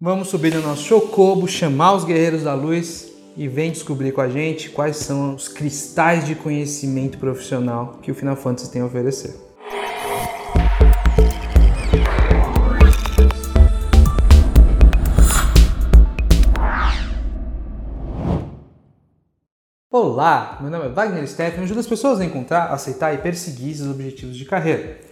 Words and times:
Vamos 0.00 0.28
subir 0.28 0.54
no 0.54 0.62
nosso 0.62 0.84
Chocobo, 0.84 1.48
chamar 1.48 1.94
os 1.94 2.04
Guerreiros 2.04 2.44
da 2.44 2.54
Luz 2.54 3.10
e 3.36 3.48
vem 3.48 3.72
descobrir 3.72 4.12
com 4.12 4.20
a 4.20 4.28
gente 4.28 4.70
quais 4.70 4.96
são 4.98 5.34
os 5.34 5.48
cristais 5.48 6.24
de 6.24 6.36
conhecimento 6.36 7.18
profissional 7.18 7.98
que 8.00 8.12
o 8.12 8.14
Final 8.14 8.36
Fantasy 8.36 8.70
tem 8.70 8.80
a 8.80 8.86
oferecer. 8.86 9.34
Olá, 19.90 20.58
meu 20.60 20.70
nome 20.70 20.86
é 20.86 20.88
Wagner 20.90 21.26
Steffen, 21.26 21.64
ajuda 21.64 21.80
as 21.80 21.88
pessoas 21.88 22.20
a 22.20 22.24
encontrar, 22.24 22.72
aceitar 22.72 23.12
e 23.14 23.18
perseguir 23.18 23.74
seus 23.74 23.90
objetivos 23.90 24.36
de 24.36 24.44
carreira. 24.44 25.07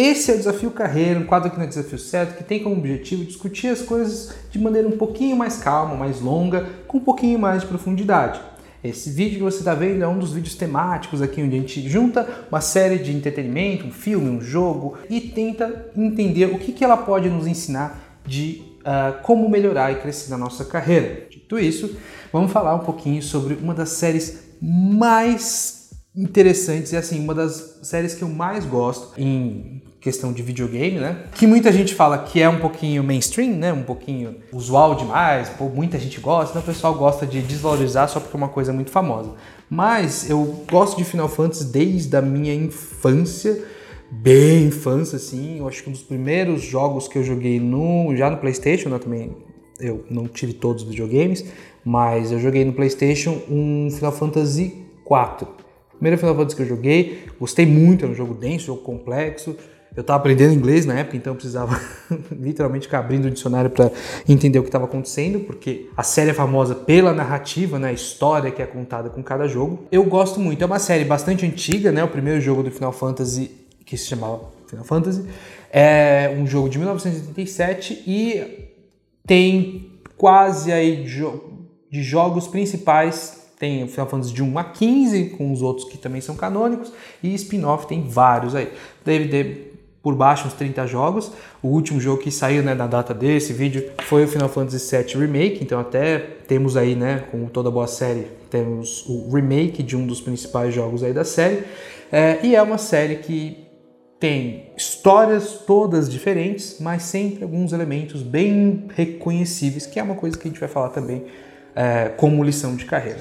Esse 0.00 0.30
é 0.30 0.34
o 0.34 0.38
Desafio 0.38 0.70
Carreira, 0.70 1.18
um 1.18 1.24
quadro 1.24 1.48
aqui 1.48 1.58
no 1.58 1.66
Desafio 1.66 1.98
Certo 1.98 2.36
que 2.36 2.44
tem 2.44 2.62
como 2.62 2.76
objetivo 2.76 3.24
discutir 3.24 3.66
as 3.66 3.82
coisas 3.82 4.32
de 4.48 4.56
maneira 4.56 4.86
um 4.86 4.96
pouquinho 4.96 5.36
mais 5.36 5.56
calma, 5.56 5.96
mais 5.96 6.20
longa, 6.20 6.68
com 6.86 6.98
um 6.98 7.00
pouquinho 7.00 7.36
mais 7.36 7.62
de 7.62 7.66
profundidade. 7.66 8.40
Esse 8.84 9.10
vídeo 9.10 9.38
que 9.38 9.42
você 9.42 9.58
está 9.58 9.74
vendo 9.74 10.04
é 10.04 10.06
um 10.06 10.16
dos 10.16 10.32
vídeos 10.32 10.54
temáticos 10.54 11.20
aqui 11.20 11.42
onde 11.42 11.56
a 11.56 11.58
gente 11.58 11.88
junta 11.88 12.28
uma 12.48 12.60
série 12.60 12.98
de 12.98 13.10
entretenimento, 13.12 13.88
um 13.88 13.90
filme, 13.90 14.30
um 14.30 14.40
jogo 14.40 14.96
e 15.10 15.20
tenta 15.20 15.90
entender 15.96 16.44
o 16.44 16.60
que, 16.60 16.70
que 16.70 16.84
ela 16.84 16.98
pode 16.98 17.28
nos 17.28 17.48
ensinar 17.48 18.20
de 18.24 18.62
uh, 18.82 19.20
como 19.24 19.48
melhorar 19.48 19.90
e 19.90 19.96
crescer 19.96 20.30
na 20.30 20.38
nossa 20.38 20.64
carreira. 20.64 21.26
Dito 21.28 21.58
isso, 21.58 21.96
vamos 22.32 22.52
falar 22.52 22.76
um 22.76 22.84
pouquinho 22.84 23.20
sobre 23.20 23.54
uma 23.54 23.74
das 23.74 23.88
séries 23.88 24.44
mais 24.62 25.77
interessantes 26.14 26.92
e 26.92 26.96
assim 26.96 27.20
uma 27.20 27.34
das 27.34 27.80
séries 27.82 28.14
que 28.14 28.22
eu 28.22 28.28
mais 28.28 28.64
gosto 28.64 29.12
em 29.20 29.82
questão 30.00 30.32
de 30.32 30.42
videogame, 30.42 30.98
né? 30.98 31.24
Que 31.34 31.46
muita 31.46 31.72
gente 31.72 31.94
fala 31.94 32.18
que 32.18 32.40
é 32.40 32.48
um 32.48 32.60
pouquinho 32.60 33.02
mainstream, 33.02 33.56
né? 33.56 33.72
Um 33.72 33.82
pouquinho 33.82 34.36
usual 34.52 34.94
demais, 34.94 35.48
pô, 35.48 35.68
muita 35.68 35.98
gente 35.98 36.20
gosta, 36.20 36.50
então 36.50 36.62
o 36.62 36.64
pessoal 36.64 36.94
gosta 36.94 37.26
de 37.26 37.42
desvalorizar 37.42 38.08
só 38.08 38.20
porque 38.20 38.36
é 38.36 38.38
uma 38.38 38.48
coisa 38.48 38.72
muito 38.72 38.90
famosa. 38.90 39.34
Mas 39.68 40.30
eu 40.30 40.64
gosto 40.70 40.96
de 40.96 41.04
Final 41.04 41.28
Fantasy 41.28 41.66
desde 41.66 42.16
a 42.16 42.22
minha 42.22 42.54
infância, 42.54 43.64
bem 44.10 44.66
infância 44.66 45.16
assim. 45.16 45.58
Eu 45.58 45.68
acho 45.68 45.82
que 45.82 45.88
um 45.88 45.92
dos 45.92 46.02
primeiros 46.02 46.62
jogos 46.62 47.08
que 47.08 47.18
eu 47.18 47.24
joguei 47.24 47.58
no 47.58 48.14
já 48.16 48.30
no 48.30 48.38
PlayStation, 48.38 48.88
né? 48.88 48.98
Também 48.98 49.36
eu 49.80 50.04
não 50.10 50.26
tive 50.26 50.52
todos 50.52 50.84
os 50.84 50.88
videogames, 50.88 51.44
mas 51.84 52.32
eu 52.32 52.38
joguei 52.38 52.64
no 52.64 52.72
PlayStation 52.72 53.40
um 53.50 53.88
Final 53.90 54.12
Fantasy 54.12 54.84
4. 55.04 55.57
Primeiro 55.98 56.16
Final 56.16 56.36
Fantasy 56.36 56.56
que 56.56 56.62
eu 56.62 56.66
joguei, 56.66 57.24
gostei 57.38 57.66
muito, 57.66 58.04
era 58.04 58.12
um 58.12 58.14
jogo 58.14 58.32
denso, 58.34 58.66
jogo 58.66 58.82
complexo. 58.82 59.56
Eu 59.96 60.02
estava 60.02 60.20
aprendendo 60.20 60.54
inglês 60.54 60.86
na 60.86 61.00
época, 61.00 61.16
então 61.16 61.32
eu 61.32 61.34
precisava 61.34 61.78
literalmente 62.30 62.86
ficar 62.86 63.00
abrindo 63.00 63.24
o 63.24 63.30
dicionário 63.30 63.68
para 63.68 63.90
entender 64.28 64.58
o 64.60 64.62
que 64.62 64.68
estava 64.68 64.84
acontecendo, 64.84 65.40
porque 65.40 65.90
a 65.96 66.04
série 66.04 66.30
é 66.30 66.34
famosa 66.34 66.74
pela 66.74 67.12
narrativa, 67.12 67.80
né, 67.80 67.88
a 67.88 67.92
história 67.92 68.52
que 68.52 68.62
é 68.62 68.66
contada 68.66 69.10
com 69.10 69.22
cada 69.24 69.48
jogo. 69.48 69.86
Eu 69.90 70.04
gosto 70.04 70.38
muito, 70.38 70.62
é 70.62 70.66
uma 70.66 70.78
série 70.78 71.04
bastante 71.04 71.44
antiga, 71.44 71.90
né, 71.90 72.04
o 72.04 72.08
primeiro 72.08 72.40
jogo 72.40 72.62
do 72.62 72.70
Final 72.70 72.92
Fantasy, 72.92 73.50
que 73.84 73.96
se 73.96 74.06
chamava 74.06 74.42
Final 74.68 74.84
Fantasy, 74.84 75.24
é 75.72 76.32
um 76.38 76.46
jogo 76.46 76.68
de 76.68 76.78
1987 76.78 78.04
e 78.06 78.68
tem 79.26 79.98
quase 80.16 80.70
aí 80.70 81.04
de 81.90 82.02
jogos 82.04 82.46
principais 82.46 83.47
tem 83.58 83.86
Final 83.88 84.06
Fantasy 84.06 84.32
de 84.32 84.42
1 84.42 84.58
a 84.58 84.64
15, 84.64 85.24
com 85.30 85.52
os 85.52 85.62
outros 85.62 85.88
que 85.88 85.98
também 85.98 86.20
são 86.20 86.36
canônicos, 86.36 86.92
e 87.22 87.34
spin-off 87.34 87.86
tem 87.86 88.02
vários 88.08 88.54
aí. 88.54 88.72
Deve 89.04 89.68
por 90.02 90.14
baixo 90.14 90.46
uns 90.46 90.54
30 90.54 90.86
jogos. 90.86 91.32
O 91.62 91.68
último 91.68 92.00
jogo 92.00 92.22
que 92.22 92.30
saiu 92.30 92.62
né, 92.62 92.74
na 92.74 92.86
data 92.86 93.12
desse 93.12 93.52
vídeo 93.52 93.90
foi 94.04 94.24
o 94.24 94.28
Final 94.28 94.48
Fantasy 94.48 94.96
VII 94.96 95.26
Remake, 95.26 95.58
então 95.62 95.78
até 95.78 96.18
temos 96.46 96.76
aí, 96.76 96.94
né, 96.94 97.24
como 97.30 97.50
toda 97.50 97.70
boa 97.70 97.86
série, 97.86 98.26
temos 98.48 99.04
o 99.06 99.30
remake 99.34 99.82
de 99.82 99.96
um 99.96 100.06
dos 100.06 100.20
principais 100.20 100.72
jogos 100.72 101.02
aí 101.02 101.12
da 101.12 101.24
série. 101.24 101.64
É, 102.10 102.38
e 102.42 102.56
é 102.56 102.62
uma 102.62 102.78
série 102.78 103.16
que 103.16 103.66
tem 104.18 104.72
histórias 104.76 105.64
todas 105.66 106.08
diferentes, 106.08 106.78
mas 106.80 107.02
sempre 107.02 107.44
alguns 107.44 107.72
elementos 107.72 108.22
bem 108.22 108.86
reconhecíveis, 108.94 109.84
que 109.84 110.00
é 110.00 110.02
uma 110.02 110.14
coisa 110.14 110.36
que 110.38 110.48
a 110.48 110.50
gente 110.50 110.60
vai 110.60 110.68
falar 110.68 110.88
também 110.88 111.24
é, 111.74 112.08
como 112.10 112.44
lição 112.44 112.76
de 112.76 112.84
carreira. 112.84 113.20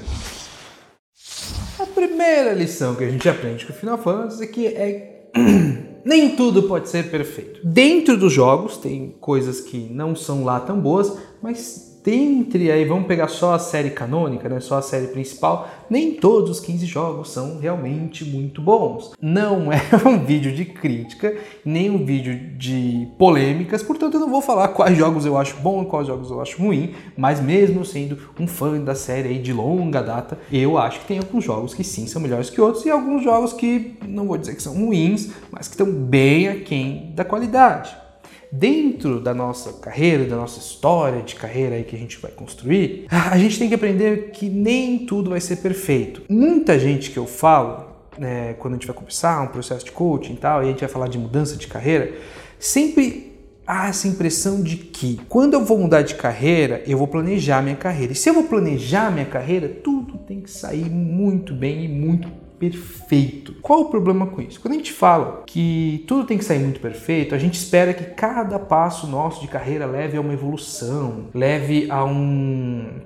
A 1.80 1.86
primeira 1.86 2.54
lição 2.54 2.96
que 2.96 3.04
a 3.04 3.10
gente 3.10 3.28
aprende 3.30 3.66
com 3.66 3.74
o 3.74 3.76
Final 3.76 3.98
Fantasy 3.98 4.44
é 4.44 4.48
que 4.48 4.68
é 4.68 5.30
nem 6.06 6.36
tudo 6.36 6.64
pode 6.64 6.90
ser 6.90 7.12
perfeito. 7.12 7.60
Dentro 7.64 8.18
dos 8.18 8.32
jogos 8.34 8.78
tem 8.78 9.16
coisas 9.20 9.62
que 9.62 9.78
não 9.78 10.16
são 10.16 10.44
lá 10.44 10.60
tão 10.60 10.80
boas, 10.80 11.18
mas 11.42 11.97
dentre 12.04 12.72
aí, 12.72 12.86
vamos 12.86 13.08
pegar 13.08 13.28
só 13.28 13.54
a 13.54 13.60
série 13.60 13.90
canônica, 13.90 14.48
né, 14.48 14.60
só 14.60 14.78
a 14.78 14.82
série 14.82 15.08
principal, 15.08 15.70
nem 15.90 16.14
todos 16.14 16.52
os 16.52 16.60
15 16.60 16.86
jogos 16.86 17.32
são 17.32 17.60
realmente 17.60 18.26
muito 18.26 18.62
bons. 18.62 19.14
Não 19.22 19.72
é 19.72 19.82
um 20.06 20.24
vídeo 20.24 20.52
de 20.54 20.66
crítica, 20.66 21.36
nem 21.66 21.90
um 21.90 22.06
vídeo 22.06 22.58
de 22.58 23.08
polêmicas, 23.18 23.84
portanto 23.84 24.16
eu 24.16 24.20
não 24.20 24.30
vou 24.30 24.42
falar 24.42 24.70
quais 24.70 24.98
jogos 24.98 25.26
eu 25.26 25.38
acho 25.38 25.58
bom 25.58 25.84
e 25.84 25.86
quais 25.86 26.08
jogos 26.08 26.32
eu 26.32 26.42
acho 26.42 26.62
ruim, 26.62 26.94
mas 27.18 27.40
mesmo 27.40 27.86
sendo 27.86 28.18
um 28.40 28.48
fã 28.48 28.80
da 28.80 28.96
série 28.96 29.30
aí 29.30 29.40
de 29.40 29.54
longa 29.54 30.02
data, 30.02 30.38
eu 30.52 30.78
acho 30.78 31.02
que 31.02 31.08
tem 31.08 31.18
alguns 31.18 31.44
jogos 31.44 31.74
que 31.74 31.84
sim 31.84 32.08
são 32.08 32.22
melhores 32.22 32.50
que 32.50 32.62
outros 32.62 32.86
e 32.86 32.90
alguns 32.90 33.24
jogos 33.24 33.54
que 33.54 33.98
não 34.08 34.28
vou 34.28 34.38
dizer 34.38 34.56
que 34.56 34.64
são 34.64 34.74
ruins, 34.74 35.32
mas 35.52 35.68
que 35.68 35.74
estão 35.74 35.92
bem 35.92 36.48
aquém 36.48 37.12
da 37.16 37.24
qualidade 37.24 38.07
dentro 38.52 39.20
da 39.20 39.34
nossa 39.34 39.74
carreira, 39.74 40.26
da 40.26 40.36
nossa 40.36 40.60
história 40.60 41.22
de 41.22 41.36
carreira 41.36 41.76
aí 41.76 41.84
que 41.84 41.96
a 41.96 42.00
gente 42.00 42.18
vai 42.18 42.32
construir, 42.32 43.06
a 43.10 43.38
gente 43.38 43.60
tem 43.60 43.68
que 43.68 43.76
aprender 43.76 44.32
que 44.32 44.50
nem 44.50 45.00
tudo 45.06 45.32
vai 45.32 45.42
ser 45.42 45.58
perfeito. 45.58 46.22
Muita 46.30 46.80
gente 46.80 47.12
que 47.12 47.18
eu 47.18 47.26
falo, 47.26 47.86
né, 48.18 48.54
quando 48.60 48.74
a 48.74 48.78
gente 48.78 48.88
vai 48.88 48.96
começar 48.96 49.42
um 49.42 49.48
processo 49.48 49.86
de 49.86 49.92
coaching 49.92 50.34
e 50.34 50.38
tal, 50.38 50.62
e 50.62 50.66
a 50.66 50.70
gente 50.70 50.80
vai 50.80 50.90
falar 50.90 51.08
de 51.08 51.18
mudança 51.18 51.56
de 51.56 51.68
carreira, 51.68 52.14
sempre 52.60 53.28
há 53.66 53.90
essa 53.90 54.08
impressão 54.08 54.62
de 54.64 54.78
que 54.78 55.20
quando 55.28 55.54
eu 55.54 55.66
vou 55.66 55.78
mudar 55.78 56.02
de 56.02 56.16
carreira, 56.16 56.82
eu 56.88 56.98
vou 56.98 57.08
planejar 57.08 57.62
minha 57.62 57.76
carreira. 57.76 58.14
E 58.14 58.16
se 58.16 58.30
eu 58.30 58.34
vou 58.34 58.46
planejar 58.46 59.12
minha 59.12 59.26
carreira, 59.26 59.68
tudo 59.68 60.18
tem 60.20 60.40
que 60.40 60.50
sair 60.50 60.90
muito 60.90 61.54
bem 61.54 61.84
e 61.84 61.88
muito 61.90 62.30
perfeito. 62.60 63.54
Qual 63.62 63.82
o 63.82 63.90
problema 63.90 64.28
com 64.28 64.42
isso? 64.42 64.60
Quando 64.60 64.74
a 64.74 64.78
gente 64.78 64.92
fala 64.92 65.44
que 65.46 66.04
tudo 66.08 66.26
tem 66.26 66.38
que 66.38 66.46
sair 66.46 66.60
muito 66.60 66.80
perfeito, 66.80 67.36
a 67.36 67.38
gente 67.38 67.56
espera 67.56 67.94
que 67.94 68.04
cada 68.04 68.58
passo 68.60 69.08
nosso 69.08 69.42
de 69.42 69.48
carreira 69.48 69.86
leve 69.86 70.18
a 70.18 70.22
uma 70.22 70.34
evolução, 70.34 71.28
leve 71.34 71.90
a 71.90 72.04
um 72.04 73.02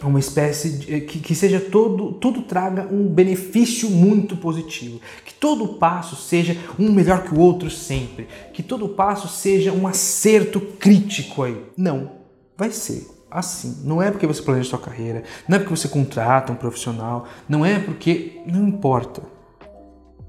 uma 0.00 0.20
espécie 0.20 0.78
de, 0.78 1.00
que, 1.00 1.18
que 1.18 1.34
seja 1.34 1.58
todo 1.58 2.12
tudo 2.12 2.42
traga 2.42 2.86
um 2.88 3.08
benefício 3.08 3.90
muito 3.90 4.36
positivo, 4.36 5.00
que 5.24 5.34
todo 5.34 5.74
passo 5.74 6.14
seja 6.14 6.56
um 6.78 6.92
melhor 6.92 7.24
que 7.24 7.34
o 7.34 7.40
outro 7.40 7.68
sempre, 7.68 8.28
que 8.52 8.62
todo 8.62 8.88
passo 8.90 9.26
seja 9.26 9.72
um 9.72 9.88
acerto 9.88 10.60
crítico 10.60 11.42
aí. 11.42 11.60
Não, 11.76 12.12
vai 12.56 12.70
ser 12.70 13.17
assim. 13.30 13.82
Não 13.84 14.00
é 14.02 14.10
porque 14.10 14.26
você 14.26 14.42
planeja 14.42 14.70
sua 14.70 14.78
carreira, 14.78 15.22
não 15.48 15.56
é 15.56 15.58
porque 15.58 15.76
você 15.76 15.88
contrata 15.88 16.52
um 16.52 16.56
profissional, 16.56 17.26
não 17.48 17.64
é 17.64 17.78
porque 17.78 18.40
não 18.46 18.66
importa. 18.68 19.22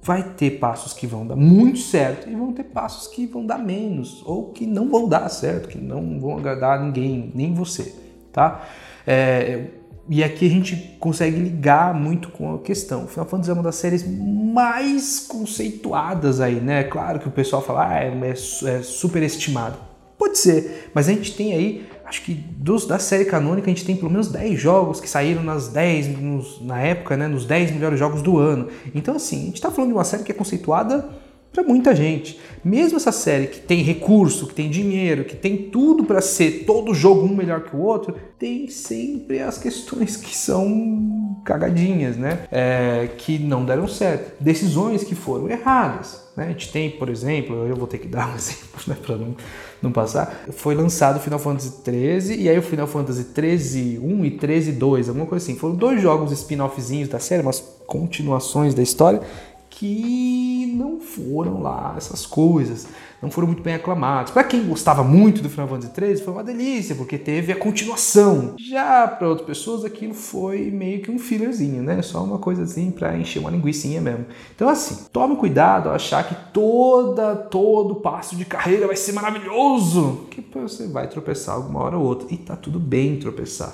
Vai 0.01 0.23
ter 0.23 0.51
passos 0.59 0.93
que 0.93 1.05
vão 1.05 1.27
dar 1.27 1.35
muito 1.35 1.79
certo 1.79 2.29
e 2.29 2.35
vão 2.35 2.53
ter 2.53 2.63
passos 2.63 3.07
que 3.07 3.27
vão 3.27 3.45
dar 3.45 3.57
menos 3.57 4.23
ou 4.25 4.51
que 4.51 4.65
não 4.65 4.89
vão 4.89 5.09
dar 5.09 5.27
certo, 5.29 5.67
que 5.67 5.77
não 5.77 6.19
vão 6.19 6.37
agradar 6.37 6.81
ninguém, 6.81 7.31
nem 7.35 7.53
você, 7.53 7.93
tá? 8.31 8.65
É, 9.05 9.65
e 10.11 10.23
aqui 10.23 10.47
a 10.47 10.49
gente 10.49 10.97
consegue 10.99 11.37
ligar 11.37 11.93
muito 11.93 12.29
com 12.29 12.55
a 12.55 12.59
questão. 12.59 13.07
Final 13.07 13.27
Fantasy 13.27 13.51
é 13.51 13.53
uma 13.53 13.61
das 13.61 13.75
séries 13.75 14.03
mais 14.07 15.19
conceituadas 15.19 16.41
aí, 16.41 16.55
né? 16.55 16.83
Claro 16.85 17.19
que 17.19 17.27
o 17.27 17.31
pessoal 17.31 17.61
fala, 17.61 17.89
ah, 17.89 18.03
é, 18.03 18.07
é, 18.07 18.29
é 18.31 18.81
superestimado. 18.81 19.77
Pode 20.17 20.39
ser, 20.39 20.89
mas 20.95 21.07
a 21.07 21.13
gente 21.13 21.35
tem 21.35 21.53
aí 21.53 21.87
acho 22.09 22.23
que 22.23 22.33
dos, 22.33 22.85
da 22.85 22.97
série 22.97 23.25
canônica 23.25 23.67
a 23.67 23.73
gente 23.73 23.85
tem 23.85 23.95
pelo 23.95 24.09
menos 24.09 24.27
10 24.29 24.59
jogos 24.59 24.99
que 24.99 25.07
saíram 25.07 25.43
nas 25.43 25.67
10, 25.69 26.19
nos, 26.19 26.59
na 26.61 26.79
época, 26.81 27.15
né, 27.15 27.27
nos 27.27 27.45
10 27.45 27.71
melhores 27.71 27.99
jogos 27.99 28.21
do 28.21 28.37
ano. 28.37 28.67
Então, 28.93 29.15
assim, 29.15 29.43
a 29.43 29.45
gente 29.45 29.55
está 29.55 29.69
falando 29.69 29.91
de 29.91 29.95
uma 29.95 30.03
série 30.03 30.23
que 30.23 30.31
é 30.31 30.35
conceituada 30.35 31.07
para 31.51 31.63
muita 31.63 31.95
gente. 31.95 32.39
Mesmo 32.63 32.97
essa 32.97 33.11
série 33.11 33.47
que 33.47 33.59
tem 33.59 33.81
recurso, 33.81 34.47
que 34.47 34.53
tem 34.53 34.69
dinheiro, 34.69 35.23
que 35.23 35.35
tem 35.35 35.57
tudo 35.57 36.03
para 36.03 36.21
ser 36.21 36.65
todo 36.65 36.93
jogo 36.93 37.25
um 37.25 37.35
melhor 37.35 37.61
que 37.61 37.75
o 37.75 37.79
outro, 37.79 38.15
tem 38.37 38.67
sempre 38.69 39.41
as 39.41 39.57
questões 39.57 40.15
que 40.15 40.35
são 40.35 41.41
cagadinhas, 41.43 42.17
né? 42.17 42.47
É, 42.51 43.09
que 43.17 43.39
não 43.39 43.65
deram 43.65 43.87
certo. 43.87 44.41
Decisões 44.41 45.03
que 45.03 45.15
foram 45.15 45.49
erradas. 45.49 46.29
Né? 46.35 46.45
A 46.45 46.47
gente 46.49 46.71
tem, 46.71 46.91
por 46.91 47.09
exemplo, 47.09 47.65
eu 47.65 47.75
vou 47.75 47.87
ter 47.87 47.97
que 47.97 48.07
dar 48.07 48.29
um 48.29 48.35
exemplo 48.37 48.79
né, 48.87 48.97
para 49.01 49.15
não, 49.15 49.35
não 49.81 49.91
passar. 49.91 50.45
Foi 50.51 50.75
lançado 50.75 51.17
o 51.17 51.19
Final 51.19 51.39
Fantasy 51.39 51.81
13 51.83 52.35
e 52.35 52.49
aí 52.49 52.57
o 52.57 52.61
Final 52.61 52.87
Fantasy 52.87 53.23
13 53.25 53.99
1 54.03 54.25
e 54.25 54.31
13 54.31 54.71
2, 54.73 55.09
alguma 55.09 55.25
coisa 55.25 55.43
assim. 55.43 55.57
Foram 55.57 55.75
dois 55.75 56.01
jogos 56.01 56.31
spin-offzinhos 56.31 57.09
da 57.09 57.19
série, 57.19 57.41
umas 57.41 57.59
continuações 57.87 58.73
da 58.73 58.83
história 58.83 59.21
que 59.69 60.58
não 60.69 60.99
foram 60.99 61.61
lá 61.61 61.93
essas 61.97 62.25
coisas, 62.25 62.87
não 63.21 63.29
foram 63.29 63.47
muito 63.47 63.61
bem 63.61 63.75
aclamados. 63.75 64.31
Para 64.31 64.43
quem 64.43 64.65
gostava 64.65 65.03
muito 65.03 65.41
do 65.41 65.49
Final 65.49 65.67
Fantasy 65.67 65.91
XIII, 65.93 66.17
foi 66.17 66.33
uma 66.33 66.43
delícia, 66.43 66.95
porque 66.95 67.17
teve 67.17 67.51
a 67.51 67.55
continuação. 67.55 68.55
Já 68.57 69.07
para 69.07 69.27
outras 69.27 69.47
pessoas, 69.47 69.83
aquilo 69.83 70.13
foi 70.13 70.71
meio 70.71 71.01
que 71.01 71.11
um 71.11 71.19
fillerzinho, 71.19 71.83
né? 71.83 72.01
Só 72.01 72.23
uma 72.23 72.37
coisa 72.37 72.63
assim 72.63 72.91
para 72.91 73.17
encher 73.17 73.39
uma 73.39 73.51
linguiçinha 73.51 73.99
mesmo. 73.99 74.25
Então, 74.55 74.69
assim, 74.69 75.05
tome 75.11 75.35
cuidado 75.35 75.89
ao 75.89 75.95
achar 75.95 76.27
que 76.27 76.35
toda, 76.53 77.35
todo 77.35 77.95
passo 77.95 78.35
de 78.35 78.45
carreira 78.45 78.87
vai 78.87 78.95
ser 78.95 79.11
maravilhoso, 79.11 80.27
que 80.29 80.43
você 80.53 80.87
vai 80.87 81.07
tropeçar 81.07 81.55
alguma 81.55 81.81
hora 81.81 81.97
ou 81.97 82.05
outra. 82.05 82.27
E 82.31 82.37
tá 82.37 82.55
tudo 82.55 82.79
bem 82.79 83.17
tropeçar. 83.17 83.73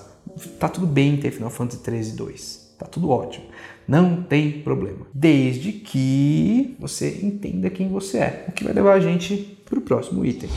Tá 0.60 0.68
tudo 0.68 0.88
bem 0.88 1.18
ter 1.18 1.32
Final 1.32 1.50
Fantasy 1.50 1.82
13 1.84 2.16
2. 2.16 2.66
Tá 2.78 2.86
tudo 2.86 3.10
ótimo. 3.10 3.46
Não 3.88 4.24
tem 4.24 4.52
problema. 4.52 5.06
Desde 5.14 5.72
que 5.72 6.76
você 6.80 7.20
entenda 7.22 7.70
quem 7.70 7.88
você 7.90 8.18
é. 8.18 8.46
O 8.48 8.52
que 8.52 8.64
vai 8.64 8.74
levar 8.74 8.94
a 8.94 9.00
gente 9.00 9.58
para 9.66 9.80
o 9.80 9.82
próximo 9.82 10.26
item. 10.26 10.50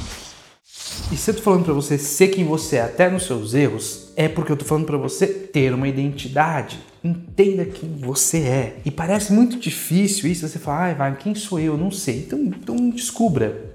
E 1.13 1.17
se 1.17 1.31
eu 1.31 1.35
tô 1.35 1.43
falando 1.43 1.65
para 1.65 1.75
você 1.75 1.97
ser 1.97 2.29
quem 2.29 2.45
você 2.45 2.77
é 2.77 2.83
até 2.83 3.09
nos 3.09 3.25
seus 3.25 3.55
erros, 3.55 4.13
é 4.17 4.29
porque 4.29 4.53
eu 4.53 4.57
tô 4.57 4.65
falando 4.65 4.87
para 4.87 4.97
você 4.97 5.27
ter 5.27 5.73
uma 5.73 5.89
identidade. 5.89 6.79
Entenda 7.03 7.65
quem 7.65 7.97
você 7.97 8.39
é. 8.39 8.77
E 8.85 8.91
parece 8.91 9.33
muito 9.33 9.59
difícil 9.59 10.31
isso, 10.31 10.47
você 10.47 10.59
fala, 10.59 10.81
ai, 10.81 10.95
vai, 10.95 11.17
quem 11.17 11.35
sou 11.35 11.59
eu? 11.59 11.77
Não 11.77 11.91
sei. 11.91 12.19
Então, 12.19 12.39
então 12.39 12.91
descubra. 12.91 13.75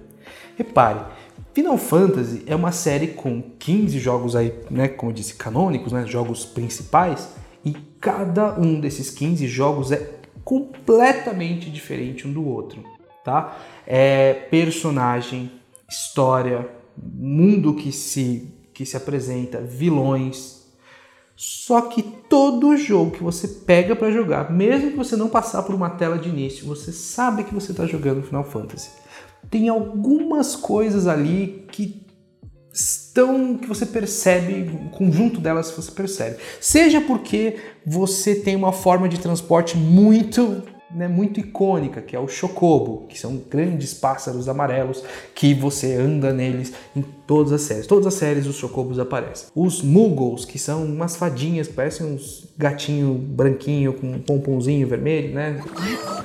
Repare, 0.55 1.05
Final 1.53 1.77
Fantasy 1.77 2.43
é 2.47 2.55
uma 2.55 2.71
série 2.71 3.07
com 3.07 3.41
15 3.59 3.99
jogos 3.99 4.35
aí, 4.35 4.53
né, 4.71 4.87
como 4.87 5.11
eu 5.11 5.15
disse, 5.15 5.35
canônicos, 5.35 5.93
né, 5.93 6.05
jogos 6.07 6.45
principais, 6.45 7.29
e 7.63 7.73
cada 7.99 8.59
um 8.59 8.79
desses 8.79 9.09
15 9.09 9.47
jogos 9.47 9.91
é 9.91 10.19
completamente 10.43 11.69
diferente 11.69 12.27
um 12.27 12.33
do 12.33 12.45
outro, 12.45 12.83
tá? 13.23 13.57
É 13.87 14.33
personagem, 14.33 15.51
história, 15.89 16.69
mundo 16.97 17.73
que 17.73 17.91
se 17.91 18.53
que 18.73 18.85
se 18.85 18.97
apresenta, 18.97 19.61
vilões. 19.61 20.63
Só 21.35 21.81
que 21.81 22.01
todo 22.01 22.75
jogo 22.75 23.11
que 23.11 23.23
você 23.23 23.47
pega 23.47 23.95
para 23.95 24.11
jogar, 24.11 24.51
mesmo 24.51 24.91
que 24.91 24.97
você 24.97 25.15
não 25.15 25.29
passar 25.29 25.63
por 25.63 25.75
uma 25.75 25.91
tela 25.91 26.17
de 26.17 26.29
início, 26.29 26.65
você 26.65 26.91
sabe 26.91 27.43
que 27.43 27.53
você 27.53 27.71
está 27.71 27.85
jogando 27.85 28.23
Final 28.23 28.43
Fantasy. 28.43 28.89
Tem 29.49 29.69
algumas 29.69 30.55
coisas 30.55 31.07
ali 31.07 31.65
que 31.71 32.02
estão 32.73 33.55
que 33.55 33.67
você 33.67 33.85
percebe, 33.85 34.69
o 34.73 34.89
conjunto 34.89 35.39
delas 35.39 35.71
você 35.71 35.91
percebe. 35.91 36.37
Seja 36.59 36.99
porque 36.99 37.57
você 37.85 38.33
tem 38.33 38.55
uma 38.55 38.73
forma 38.73 39.07
de 39.07 39.19
transporte 39.19 39.77
muito 39.77 40.63
né, 40.93 41.07
muito 41.07 41.39
icônica, 41.39 42.01
que 42.01 42.15
é 42.15 42.19
o 42.19 42.27
chocobo, 42.27 43.07
que 43.09 43.19
são 43.19 43.41
grandes 43.49 43.93
pássaros 43.93 44.47
amarelos 44.47 45.03
que 45.33 45.53
você 45.53 45.95
anda 45.95 46.31
neles 46.31 46.71
em 46.95 47.01
todas 47.25 47.51
as 47.51 47.61
séries. 47.61 47.87
Todas 47.87 48.05
as 48.05 48.13
séries 48.13 48.45
os 48.45 48.55
chocobos 48.55 48.99
aparecem. 48.99 49.47
Os 49.55 49.81
muggles, 49.81 50.45
que 50.45 50.59
são 50.59 50.85
umas 50.85 51.15
fadinhas, 51.15 51.67
parecem 51.67 52.05
uns 52.05 52.47
gatinho 52.55 53.15
branquinho 53.15 53.93
com 53.93 54.11
um 54.11 54.19
pomponzinho 54.19 54.87
vermelho, 54.87 55.33
né? 55.33 55.59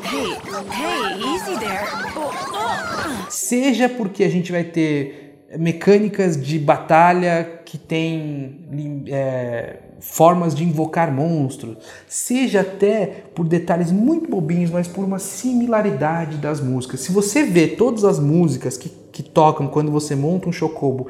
Hey, 0.05 0.37
hey, 0.71 1.35
easy 1.35 1.59
there. 1.59 1.89
Oh, 2.15 3.27
oh. 3.27 3.31
Seja 3.31 3.89
porque 3.89 4.23
a 4.23 4.29
gente 4.29 4.53
vai 4.53 4.65
ter 4.65 5.28
mecânicas 5.57 6.41
de 6.41 6.59
batalha 6.59 7.61
que 7.65 7.79
tem 7.79 9.07
é, 9.09 9.77
formas 10.01 10.55
de 10.55 10.65
invocar 10.65 11.13
monstros, 11.13 11.77
seja 12.07 12.61
até 12.61 13.25
por 13.35 13.47
detalhes 13.47 13.91
muito 13.91 14.31
bobinhos, 14.31 14.71
mas 14.71 14.87
por 14.87 15.05
uma 15.05 15.19
similaridade 15.19 16.37
das 16.37 16.61
músicas. 16.61 17.01
Se 17.01 17.13
você 17.13 17.45
vê 17.45 17.67
todas 17.67 18.05
as 18.05 18.19
músicas 18.19 18.77
que, 18.77 18.91
que 19.11 19.23
tocam 19.23 19.69
quando 19.69 19.91
você 19.91 20.15
monta 20.15 20.49
um 20.49 20.53
chocobo, 20.53 21.09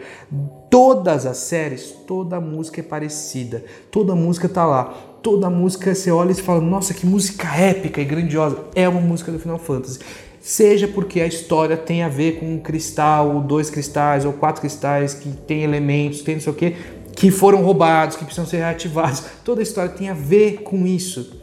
todas 0.70 1.26
as 1.26 1.38
séries, 1.38 1.92
toda 2.06 2.40
música 2.40 2.80
é 2.80 2.84
parecida, 2.84 3.64
toda 3.90 4.14
música 4.14 4.48
tá 4.48 4.64
lá. 4.64 4.94
Toda 5.20 5.50
música 5.50 5.92
você 5.92 6.12
olha 6.12 6.30
e 6.30 6.34
fala, 6.34 6.60
nossa, 6.60 6.94
que 6.94 7.04
música 7.04 7.48
épica 7.56 8.00
e 8.00 8.04
grandiosa. 8.04 8.56
É 8.72 8.88
uma 8.88 9.00
música 9.00 9.32
do 9.32 9.38
Final 9.40 9.58
Fantasy 9.58 9.98
seja 10.48 10.88
porque 10.88 11.20
a 11.20 11.26
história 11.26 11.76
tem 11.76 12.02
a 12.02 12.08
ver 12.08 12.40
com 12.40 12.54
um 12.54 12.58
cristal, 12.58 13.34
ou 13.34 13.42
dois 13.42 13.68
cristais, 13.68 14.24
ou 14.24 14.32
quatro 14.32 14.62
cristais 14.62 15.12
que 15.12 15.28
tem 15.28 15.62
elementos, 15.62 16.22
tem 16.22 16.36
não 16.36 16.40
sei 16.40 16.52
o 16.52 16.56
que, 16.56 16.74
que 17.14 17.30
foram 17.30 17.62
roubados, 17.62 18.16
que 18.16 18.24
precisam 18.24 18.46
ser 18.46 18.56
reativados. 18.56 19.22
Toda 19.44 19.60
a 19.60 19.62
história 19.62 19.90
tem 19.90 20.08
a 20.08 20.14
ver 20.14 20.62
com 20.62 20.86
isso. 20.86 21.42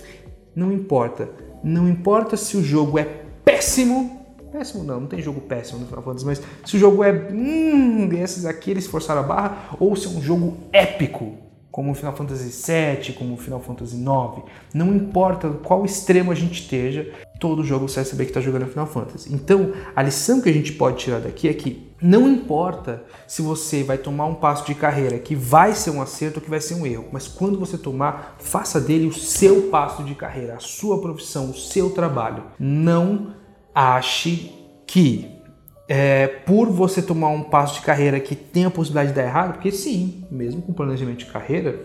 Não 0.55 0.71
importa. 0.71 1.29
Não 1.63 1.87
importa 1.87 2.35
se 2.35 2.57
o 2.57 2.63
jogo 2.63 2.97
é 2.97 3.03
péssimo. 3.03 4.25
Péssimo 4.51 4.83
não, 4.83 5.01
não 5.01 5.07
tem 5.07 5.21
jogo 5.21 5.39
péssimo 5.39 5.81
no 5.81 5.85
Final 5.85 6.01
Fantasy, 6.01 6.25
mas 6.25 6.41
se 6.65 6.75
o 6.75 6.79
jogo 6.79 7.03
é. 7.03 7.11
Hum, 7.31 8.07
desses 8.07 8.43
aqui 8.43 8.71
eles 8.71 8.87
forçaram 8.87 9.19
a 9.21 9.23
barra, 9.23 9.77
ou 9.79 9.95
se 9.95 10.07
é 10.07 10.09
um 10.09 10.21
jogo 10.21 10.57
épico 10.73 11.45
como 11.69 11.91
o 11.91 11.93
Final 11.93 12.15
Fantasy 12.15 12.71
VII, 12.71 13.13
como 13.13 13.35
o 13.35 13.37
Final 13.37 13.59
Fantasy 13.59 13.97
IX. 13.97 14.43
Não 14.73 14.95
importa 14.95 15.49
qual 15.61 15.85
extremo 15.85 16.31
a 16.31 16.35
gente 16.35 16.61
esteja, 16.61 17.11
todo 17.39 17.63
jogo 17.63 17.87
você 17.87 17.95
vai 17.95 18.05
saber 18.05 18.25
que 18.25 18.31
está 18.31 18.41
jogando 18.41 18.67
Final 18.67 18.87
Fantasy. 18.87 19.33
Então, 19.33 19.73
a 19.95 20.01
lição 20.01 20.41
que 20.41 20.49
a 20.49 20.53
gente 20.53 20.73
pode 20.73 20.97
tirar 20.97 21.19
daqui 21.19 21.47
é 21.47 21.53
que 21.53 21.91
não 22.01 22.27
importa 22.27 23.03
se 23.27 23.41
você 23.41 23.83
vai 23.83 23.97
tomar 23.97 24.25
um 24.25 24.35
passo 24.35 24.65
de 24.65 24.75
carreira 24.75 25.17
que 25.17 25.35
vai 25.35 25.73
ser 25.73 25.91
um 25.91 26.01
acerto 26.01 26.39
ou 26.39 26.43
que 26.43 26.49
vai 26.49 26.61
ser 26.61 26.75
um 26.75 26.85
erro, 26.85 27.07
mas 27.11 27.27
quando 27.27 27.59
você 27.59 27.77
tomar, 27.77 28.35
faça 28.39 28.79
dele 28.79 29.07
o 29.07 29.13
seu 29.13 29.63
passo 29.63 30.03
de 30.03 30.13
carreira, 30.15 30.55
a 30.55 30.59
sua 30.59 31.01
profissão, 31.01 31.49
o 31.49 31.55
seu 31.55 31.89
trabalho. 31.89 32.43
Não 32.59 33.33
ache 33.73 34.51
que 34.85 35.29
é, 35.87 36.27
por 36.27 36.69
você 36.69 37.01
tomar 37.01 37.29
um 37.29 37.43
passo 37.43 37.75
de 37.75 37.81
carreira 37.85 38.19
que 38.19 38.35
tem 38.35 38.65
a 38.65 38.71
possibilidade 38.71 39.09
de 39.09 39.15
dar 39.15 39.23
errado, 39.23 39.53
porque 39.53 39.71
sim, 39.71 40.25
mesmo 40.31 40.61
com 40.61 40.73
planejamento 40.73 41.19
de 41.19 41.25
carreira, 41.25 41.79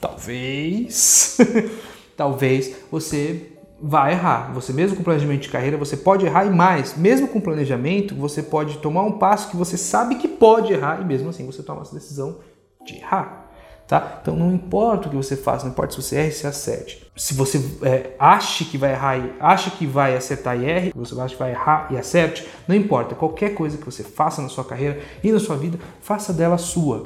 talvez, 0.00 1.38
talvez 2.16 2.74
você 2.90 3.55
vai 3.88 4.12
errar. 4.12 4.52
Você 4.52 4.72
mesmo 4.72 4.96
com 4.96 5.02
planejamento 5.04 5.42
de 5.42 5.48
carreira, 5.48 5.76
você 5.76 5.96
pode 5.96 6.26
errar 6.26 6.44
e 6.44 6.50
mais. 6.50 6.96
Mesmo 6.96 7.28
com 7.28 7.40
planejamento, 7.40 8.14
você 8.14 8.42
pode 8.42 8.78
tomar 8.78 9.02
um 9.02 9.12
passo 9.12 9.48
que 9.48 9.56
você 9.56 9.76
sabe 9.76 10.16
que 10.16 10.26
pode 10.26 10.72
errar 10.72 11.00
e 11.00 11.04
mesmo 11.04 11.30
assim 11.30 11.46
você 11.46 11.62
toma 11.62 11.82
essa 11.82 11.94
decisão 11.94 12.38
de 12.84 12.96
errar. 12.96 13.46
Tá? 13.86 14.18
Então 14.20 14.34
não 14.34 14.52
importa 14.52 15.06
o 15.06 15.10
que 15.10 15.16
você 15.16 15.36
faça, 15.36 15.64
não 15.64 15.70
importa 15.70 15.94
se 15.94 16.02
você 16.02 16.16
erra 16.16 16.28
e 16.28 16.32
se 16.32 16.46
acerte. 16.46 17.06
Se 17.16 17.32
você 17.32 17.64
é, 17.82 18.10
acha 18.18 18.64
que 18.64 18.76
vai 18.76 18.90
errar 18.90 19.18
e 19.18 19.32
acha 19.38 19.70
que 19.70 19.86
vai 19.86 20.16
acertar 20.16 20.60
e 20.60 20.64
erre, 20.64 20.92
você 20.92 21.14
acha 21.20 21.34
que 21.34 21.38
vai 21.38 21.52
errar 21.52 21.86
e 21.92 21.96
acerte, 21.96 22.44
não 22.66 22.74
importa. 22.74 23.14
Qualquer 23.14 23.54
coisa 23.54 23.78
que 23.78 23.84
você 23.84 24.02
faça 24.02 24.42
na 24.42 24.48
sua 24.48 24.64
carreira 24.64 25.00
e 25.22 25.30
na 25.30 25.38
sua 25.38 25.56
vida, 25.56 25.78
faça 26.00 26.32
dela 26.32 26.58
sua. 26.58 27.04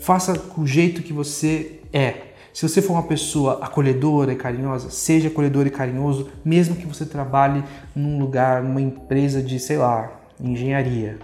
Faça 0.00 0.36
com 0.36 0.62
o 0.62 0.66
jeito 0.66 1.02
que 1.02 1.12
você 1.12 1.80
é. 1.92 2.31
Se 2.52 2.68
você 2.68 2.82
for 2.82 2.92
uma 2.92 3.02
pessoa 3.04 3.58
acolhedora 3.62 4.32
e 4.32 4.36
carinhosa, 4.36 4.90
seja 4.90 5.28
acolhedor 5.28 5.66
e 5.66 5.70
carinhoso, 5.70 6.28
mesmo 6.44 6.76
que 6.76 6.86
você 6.86 7.06
trabalhe 7.06 7.64
num 7.96 8.18
lugar, 8.18 8.62
numa 8.62 8.80
empresa 8.80 9.42
de, 9.42 9.58
sei 9.58 9.78
lá, 9.78 10.20
engenharia. 10.38 11.18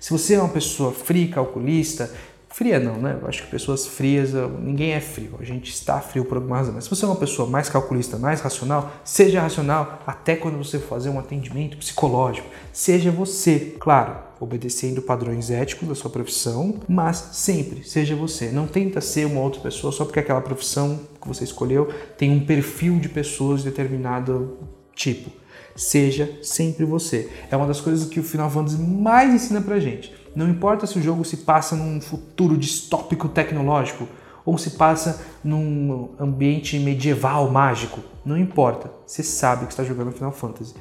Se 0.00 0.10
você 0.10 0.34
é 0.34 0.40
uma 0.40 0.48
pessoa 0.48 0.90
fria, 0.90 1.28
calculista, 1.28 2.12
Fria 2.52 2.78
não, 2.78 2.96
né? 2.98 3.18
Eu 3.20 3.26
acho 3.26 3.44
que 3.44 3.50
pessoas 3.50 3.86
frias, 3.86 4.32
ninguém 4.60 4.92
é 4.92 5.00
frio, 5.00 5.36
a 5.40 5.44
gente 5.44 5.70
está 5.70 5.98
frio 6.00 6.24
por 6.24 6.36
alguma 6.36 6.58
razão. 6.58 6.74
Mas 6.74 6.84
se 6.84 6.90
você 6.90 7.04
é 7.04 7.08
uma 7.08 7.16
pessoa 7.16 7.48
mais 7.48 7.70
calculista, 7.70 8.18
mais 8.18 8.42
racional, 8.42 8.92
seja 9.02 9.40
racional 9.40 10.00
até 10.06 10.36
quando 10.36 10.58
você 10.58 10.78
for 10.78 10.88
fazer 10.88 11.08
um 11.08 11.18
atendimento 11.18 11.78
psicológico. 11.78 12.46
Seja 12.70 13.10
você, 13.10 13.74
claro, 13.80 14.16
obedecendo 14.38 15.00
padrões 15.00 15.50
éticos 15.50 15.88
da 15.88 15.94
sua 15.94 16.10
profissão, 16.10 16.74
mas 16.86 17.16
sempre 17.32 17.88
seja 17.88 18.14
você. 18.14 18.50
Não 18.50 18.66
tenta 18.66 19.00
ser 19.00 19.24
uma 19.24 19.40
outra 19.40 19.62
pessoa 19.62 19.90
só 19.90 20.04
porque 20.04 20.20
aquela 20.20 20.42
profissão 20.42 21.00
que 21.20 21.26
você 21.26 21.44
escolheu 21.44 21.90
tem 22.18 22.30
um 22.30 22.44
perfil 22.44 22.98
de 22.98 23.08
pessoas 23.08 23.62
de 23.62 23.70
determinado 23.70 24.58
tipo. 24.94 25.41
Seja 25.74 26.38
sempre 26.42 26.84
você. 26.84 27.30
É 27.50 27.56
uma 27.56 27.66
das 27.66 27.80
coisas 27.80 28.08
que 28.08 28.20
o 28.20 28.22
Final 28.24 28.50
Fantasy 28.50 28.78
mais 28.78 29.32
ensina 29.32 29.60
pra 29.60 29.80
gente 29.80 30.22
não 30.34 30.48
importa 30.48 30.86
se 30.86 30.98
o 30.98 31.02
jogo 31.02 31.24
se 31.24 31.38
passa 31.38 31.76
num 31.76 32.00
futuro 32.00 32.56
distópico 32.56 33.28
tecnológico 33.28 34.08
ou 34.44 34.56
se 34.56 34.70
passa 34.70 35.20
num 35.44 36.08
ambiente 36.18 36.78
medieval 36.78 37.50
mágico, 37.50 38.00
não 38.24 38.36
importa. 38.36 38.90
Você 39.06 39.22
sabe 39.22 39.66
que 39.66 39.72
está 39.72 39.84
jogando 39.84 40.10
Final 40.10 40.32
Fantasy. 40.32 40.74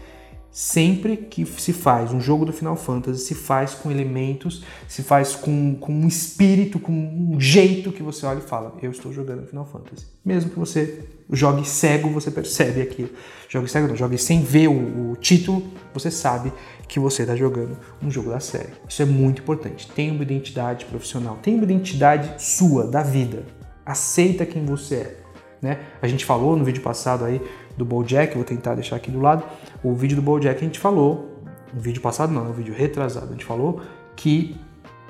Sempre 0.52 1.16
que 1.16 1.46
se 1.46 1.72
faz 1.72 2.12
um 2.12 2.20
jogo 2.20 2.44
do 2.44 2.52
Final 2.52 2.76
Fantasy, 2.76 3.24
se 3.24 3.34
faz 3.34 3.74
com 3.74 3.90
elementos, 3.90 4.64
se 4.86 5.02
faz 5.02 5.34
com, 5.34 5.76
com 5.76 5.94
um 5.94 6.06
espírito, 6.06 6.78
com 6.78 6.92
um 6.92 7.40
jeito 7.40 7.90
que 7.90 8.04
você 8.04 8.26
olha 8.26 8.40
e 8.40 8.42
fala: 8.42 8.76
Eu 8.82 8.92
estou 8.92 9.14
jogando 9.14 9.48
Final 9.48 9.66
Fantasy. 9.66 10.08
Mesmo 10.26 10.50
que 10.50 10.60
você 10.60 11.08
jogue 11.32 11.66
cego, 11.66 12.10
você 12.10 12.30
percebe 12.30 12.82
aquilo. 12.82 13.10
Jogue 13.48 13.70
cego, 13.70 13.88
não, 13.88 13.96
jogue 13.96 14.18
sem 14.18 14.44
ver 14.44 14.68
o, 14.68 15.12
o 15.12 15.16
título, 15.16 15.64
você 15.94 16.12
sabe 16.12 16.52
que 16.86 17.00
você 17.00 17.22
está 17.22 17.36
jogando 17.36 17.78
um 18.04 18.12
jogo 18.12 18.30
da 18.30 18.42
série. 18.42 18.74
Isso 18.90 19.02
é 19.02 19.06
muito 19.06 19.42
importante. 19.42 19.90
Tenha 19.92 20.12
uma 20.12 20.24
identidade 20.24 20.84
profissional, 20.84 21.38
tenha 21.42 21.56
uma 21.56 21.64
identidade 21.64 22.44
sua, 22.44 22.86
da 22.86 23.02
vida. 23.02 23.46
Aceita 23.86 24.46
quem 24.46 24.66
você 24.66 24.96
é. 24.96 25.18
né? 25.62 25.80
A 26.02 26.08
gente 26.08 26.26
falou 26.26 26.58
no 26.58 26.66
vídeo 26.66 26.84
passado 26.84 27.24
aí 27.24 27.42
do 27.78 27.86
BoJack, 27.86 28.36
vou 28.36 28.44
tentar 28.44 28.76
deixar 28.76 28.96
aqui 28.96 29.10
do 29.10 29.20
lado, 29.20 29.44
o 29.84 29.94
vídeo 29.94 30.16
do 30.16 30.22
BoJack 30.22 30.60
a 30.60 30.64
gente 30.64 30.80
falou, 30.80 31.42
no 31.74 31.82
vídeo 31.82 32.02
passado 32.02 32.34
não, 32.34 32.44
no 32.44 32.54
vídeo 32.54 32.74
retrasado, 32.74 33.28
a 33.28 33.32
gente 33.32 33.46
falou 33.46 33.82
que 34.16 34.56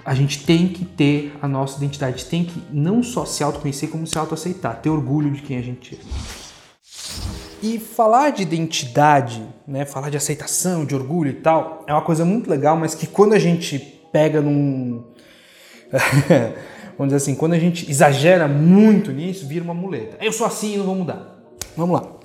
a 0.04 0.14
gente 0.14 0.46
tem 0.46 0.68
que 0.68 0.84
ter 0.84 1.34
a 1.42 1.48
nossa 1.48 1.78
identidade, 1.78 2.26
tem 2.26 2.44
que 2.44 2.62
não 2.72 3.04
só 3.04 3.26
se 3.26 3.44
autoconhecer, 3.44 3.90
como 3.90 4.08
se 4.08 4.18
autoaceitar, 4.18 4.82
ter 4.82 4.90
orgulho 4.90 5.32
de 5.32 5.42
quem 5.42 5.58
a 5.58 5.62
gente 5.62 5.96
é. 5.96 6.00
E 7.62 7.78
falar 7.78 8.32
de 8.32 8.42
identidade, 8.42 9.44
né, 9.68 9.86
falar 9.86 10.10
de 10.10 10.18
aceitação, 10.18 10.84
de 10.84 10.96
orgulho 10.96 11.30
e 11.30 11.36
tal, 11.36 11.84
é 11.88 11.94
uma 11.94 12.02
coisa 12.02 12.26
muito 12.26 12.50
legal, 12.50 12.76
mas 12.76 12.96
que 12.96 13.06
quando 13.06 13.34
a 13.34 13.40
gente 13.40 13.78
pega 14.12 14.42
num. 14.42 15.04
Vamos 16.98 17.14
dizer 17.14 17.18
assim, 17.18 17.36
quando 17.36 17.54
a 17.54 17.60
gente 17.60 17.90
exagera 17.90 18.48
muito 18.48 19.12
nisso, 19.12 19.48
vira 19.48 19.64
uma 19.64 19.74
muleta. 19.74 20.18
Eu 20.24 20.32
sou 20.32 20.46
assim 20.46 20.78
não 20.78 20.86
vou 20.86 20.96
mudar. 20.96 21.40
Vamos 21.76 22.00
lá. 22.00 22.21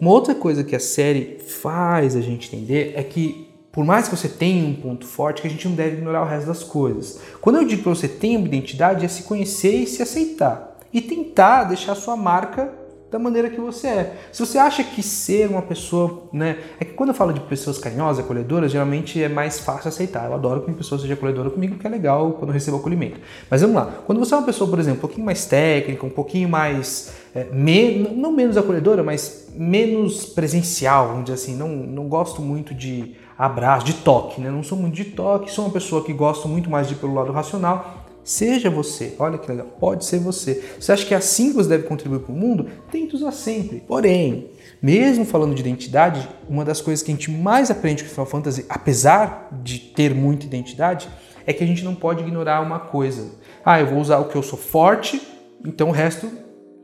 Uma 0.00 0.10
outra 0.10 0.34
coisa 0.34 0.62
que 0.62 0.76
a 0.76 0.80
série 0.80 1.38
faz 1.38 2.14
a 2.14 2.20
gente 2.20 2.54
entender 2.54 2.92
é 2.96 3.02
que, 3.02 3.48
por 3.72 3.84
mais 3.84 4.08
que 4.08 4.16
você 4.16 4.28
tenha 4.28 4.66
um 4.66 4.74
ponto 4.74 5.06
forte, 5.06 5.40
que 5.40 5.48
a 5.48 5.50
gente 5.50 5.66
não 5.66 5.74
deve 5.74 5.96
ignorar 5.96 6.22
o 6.22 6.26
resto 6.26 6.46
das 6.46 6.62
coisas. 6.62 7.18
Quando 7.40 7.56
eu 7.56 7.64
digo 7.64 7.82
para 7.82 7.94
você 7.94 8.08
ter 8.08 8.36
uma 8.36 8.46
identidade, 8.46 9.04
é 9.04 9.08
se 9.08 9.22
conhecer 9.22 9.74
e 9.74 9.86
se 9.86 10.02
aceitar. 10.02 10.78
E 10.92 11.00
tentar 11.00 11.64
deixar 11.64 11.92
a 11.92 11.96
sua 11.96 12.16
marca 12.16 12.72
da 13.10 13.18
maneira 13.18 13.48
que 13.48 13.60
você 13.60 13.86
é. 13.86 14.16
Se 14.32 14.44
você 14.44 14.58
acha 14.58 14.82
que 14.82 15.02
ser 15.02 15.48
uma 15.48 15.62
pessoa, 15.62 16.24
né, 16.32 16.58
é 16.80 16.84
que 16.84 16.92
quando 16.92 17.10
eu 17.10 17.14
falo 17.14 17.32
de 17.32 17.40
pessoas 17.40 17.78
carinhosas, 17.78 18.24
acolhedoras, 18.24 18.72
geralmente 18.72 19.22
é 19.22 19.28
mais 19.28 19.60
fácil 19.60 19.88
aceitar. 19.88 20.26
Eu 20.26 20.34
adoro 20.34 20.62
que 20.62 20.68
uma 20.68 20.76
pessoa 20.76 21.00
seja 21.00 21.14
acolhedora 21.14 21.50
comigo, 21.50 21.74
porque 21.74 21.86
é 21.86 21.90
legal 21.90 22.32
quando 22.32 22.50
eu 22.50 22.54
recebo 22.54 22.78
acolhimento. 22.78 23.20
Mas 23.48 23.60
vamos 23.60 23.76
lá. 23.76 24.00
Quando 24.06 24.18
você 24.18 24.34
é 24.34 24.36
uma 24.36 24.46
pessoa, 24.46 24.68
por 24.68 24.78
exemplo, 24.78 24.98
um 24.98 25.00
pouquinho 25.02 25.24
mais 25.24 25.46
técnica, 25.46 26.04
um 26.04 26.10
pouquinho 26.10 26.48
mais 26.48 27.12
é, 27.34 27.46
não 27.52 28.32
menos 28.32 28.56
acolhedora, 28.56 29.02
mas 29.02 29.48
menos 29.54 30.26
presencial, 30.26 31.08
vamos 31.08 31.24
dizer 31.24 31.34
assim. 31.34 31.56
Não, 31.56 31.68
não 31.68 32.08
gosto 32.08 32.42
muito 32.42 32.74
de 32.74 33.14
abraço, 33.38 33.86
de 33.86 33.92
toque, 33.94 34.40
né? 34.40 34.50
Não 34.50 34.62
sou 34.62 34.76
muito 34.76 34.94
de 34.94 35.04
toque, 35.04 35.50
sou 35.50 35.66
uma 35.66 35.70
pessoa 35.72 36.02
que 36.02 36.12
gosto 36.12 36.48
muito 36.48 36.68
mais 36.70 36.88
de 36.88 36.94
ir 36.94 36.96
pelo 36.96 37.14
lado 37.14 37.30
racional. 37.32 38.05
Seja 38.26 38.68
você, 38.68 39.14
olha 39.20 39.38
que 39.38 39.48
legal, 39.48 39.68
pode 39.78 40.04
ser 40.04 40.18
você. 40.18 40.60
Você 40.80 40.90
acha 40.90 41.06
que 41.06 41.14
é 41.14 41.16
assim 41.16 41.50
que 41.50 41.54
você 41.54 41.68
deve 41.68 41.84
contribuir 41.84 42.18
para 42.22 42.32
o 42.32 42.36
mundo? 42.36 42.66
Tente 42.90 43.14
usar 43.14 43.30
sempre. 43.30 43.84
Porém, 43.86 44.50
mesmo 44.82 45.24
falando 45.24 45.54
de 45.54 45.60
identidade, 45.60 46.28
uma 46.48 46.64
das 46.64 46.80
coisas 46.80 47.04
que 47.04 47.12
a 47.12 47.14
gente 47.14 47.30
mais 47.30 47.70
aprende 47.70 48.02
com 48.02 48.10
Final 48.10 48.26
Fantasy, 48.26 48.66
apesar 48.68 49.48
de 49.62 49.78
ter 49.78 50.12
muita 50.12 50.44
identidade, 50.44 51.08
é 51.46 51.52
que 51.52 51.62
a 51.62 51.66
gente 51.68 51.84
não 51.84 51.94
pode 51.94 52.20
ignorar 52.24 52.60
uma 52.62 52.80
coisa. 52.80 53.30
Ah, 53.64 53.78
eu 53.78 53.86
vou 53.86 54.00
usar 54.00 54.18
o 54.18 54.24
que 54.24 54.34
eu 54.34 54.42
sou 54.42 54.58
forte, 54.58 55.22
então 55.64 55.90
o 55.90 55.92
resto, 55.92 56.28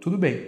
tudo 0.01 0.17
bem. 0.17 0.45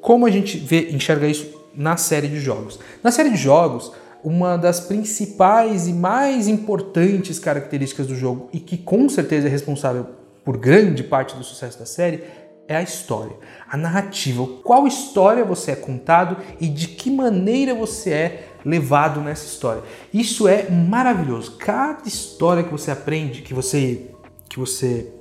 Como 0.00 0.24
a 0.24 0.30
gente 0.30 0.56
vê, 0.56 0.88
enxerga 0.90 1.26
isso 1.26 1.66
na 1.74 1.98
série 1.98 2.28
de 2.28 2.40
jogos? 2.40 2.78
Na 3.04 3.10
série 3.10 3.28
de 3.28 3.36
jogos, 3.36 3.92
uma 4.22 4.56
das 4.56 4.80
principais 4.80 5.86
e 5.86 5.92
mais 5.92 6.48
importantes 6.48 7.38
características 7.38 8.06
do 8.06 8.16
jogo 8.16 8.48
e 8.52 8.60
que 8.60 8.76
com 8.76 9.08
certeza 9.08 9.46
é 9.46 9.50
responsável 9.50 10.06
por 10.44 10.56
grande 10.56 11.04
parte 11.04 11.36
do 11.36 11.44
sucesso 11.44 11.78
da 11.78 11.86
série 11.86 12.24
é 12.66 12.76
a 12.76 12.82
história, 12.82 13.34
a 13.68 13.76
narrativa, 13.78 14.46
qual 14.62 14.86
história 14.86 15.42
você 15.42 15.70
é 15.70 15.76
contado 15.76 16.36
e 16.60 16.68
de 16.68 16.88
que 16.88 17.10
maneira 17.10 17.74
você 17.74 18.10
é 18.10 18.48
levado 18.64 19.20
nessa 19.20 19.46
história. 19.46 19.82
Isso 20.12 20.46
é 20.46 20.68
maravilhoso. 20.68 21.56
Cada 21.56 22.06
história 22.06 22.62
que 22.62 22.70
você 22.70 22.90
aprende, 22.90 23.40
que 23.40 23.54
você 23.54 24.10
que 24.48 24.58
você 24.58 25.12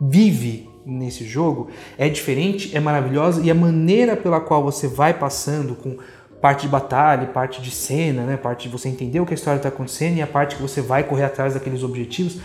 vive 0.00 0.68
nesse 0.84 1.24
jogo 1.24 1.68
é 1.96 2.08
diferente, 2.08 2.76
é 2.76 2.80
maravilhosa 2.80 3.42
e 3.42 3.50
a 3.50 3.54
maneira 3.54 4.16
pela 4.16 4.40
qual 4.40 4.62
você 4.62 4.88
vai 4.88 5.14
passando 5.14 5.74
com 5.74 5.98
parte 6.40 6.62
de 6.62 6.68
batalha, 6.68 7.26
parte 7.26 7.60
de 7.60 7.70
cena, 7.70 8.22
né? 8.22 8.36
parte 8.36 8.68
de 8.68 8.68
você 8.68 8.88
entender 8.88 9.20
o 9.20 9.26
que 9.26 9.32
a 9.32 9.36
história 9.36 9.58
está 9.58 9.68
acontecendo 9.68 10.16
e 10.16 10.22
a 10.22 10.26
parte 10.26 10.56
que 10.56 10.62
você 10.62 10.80
vai 10.80 11.02
correr 11.04 11.24
atrás 11.24 11.54
daqueles 11.54 11.82
objetivos, 11.82 12.38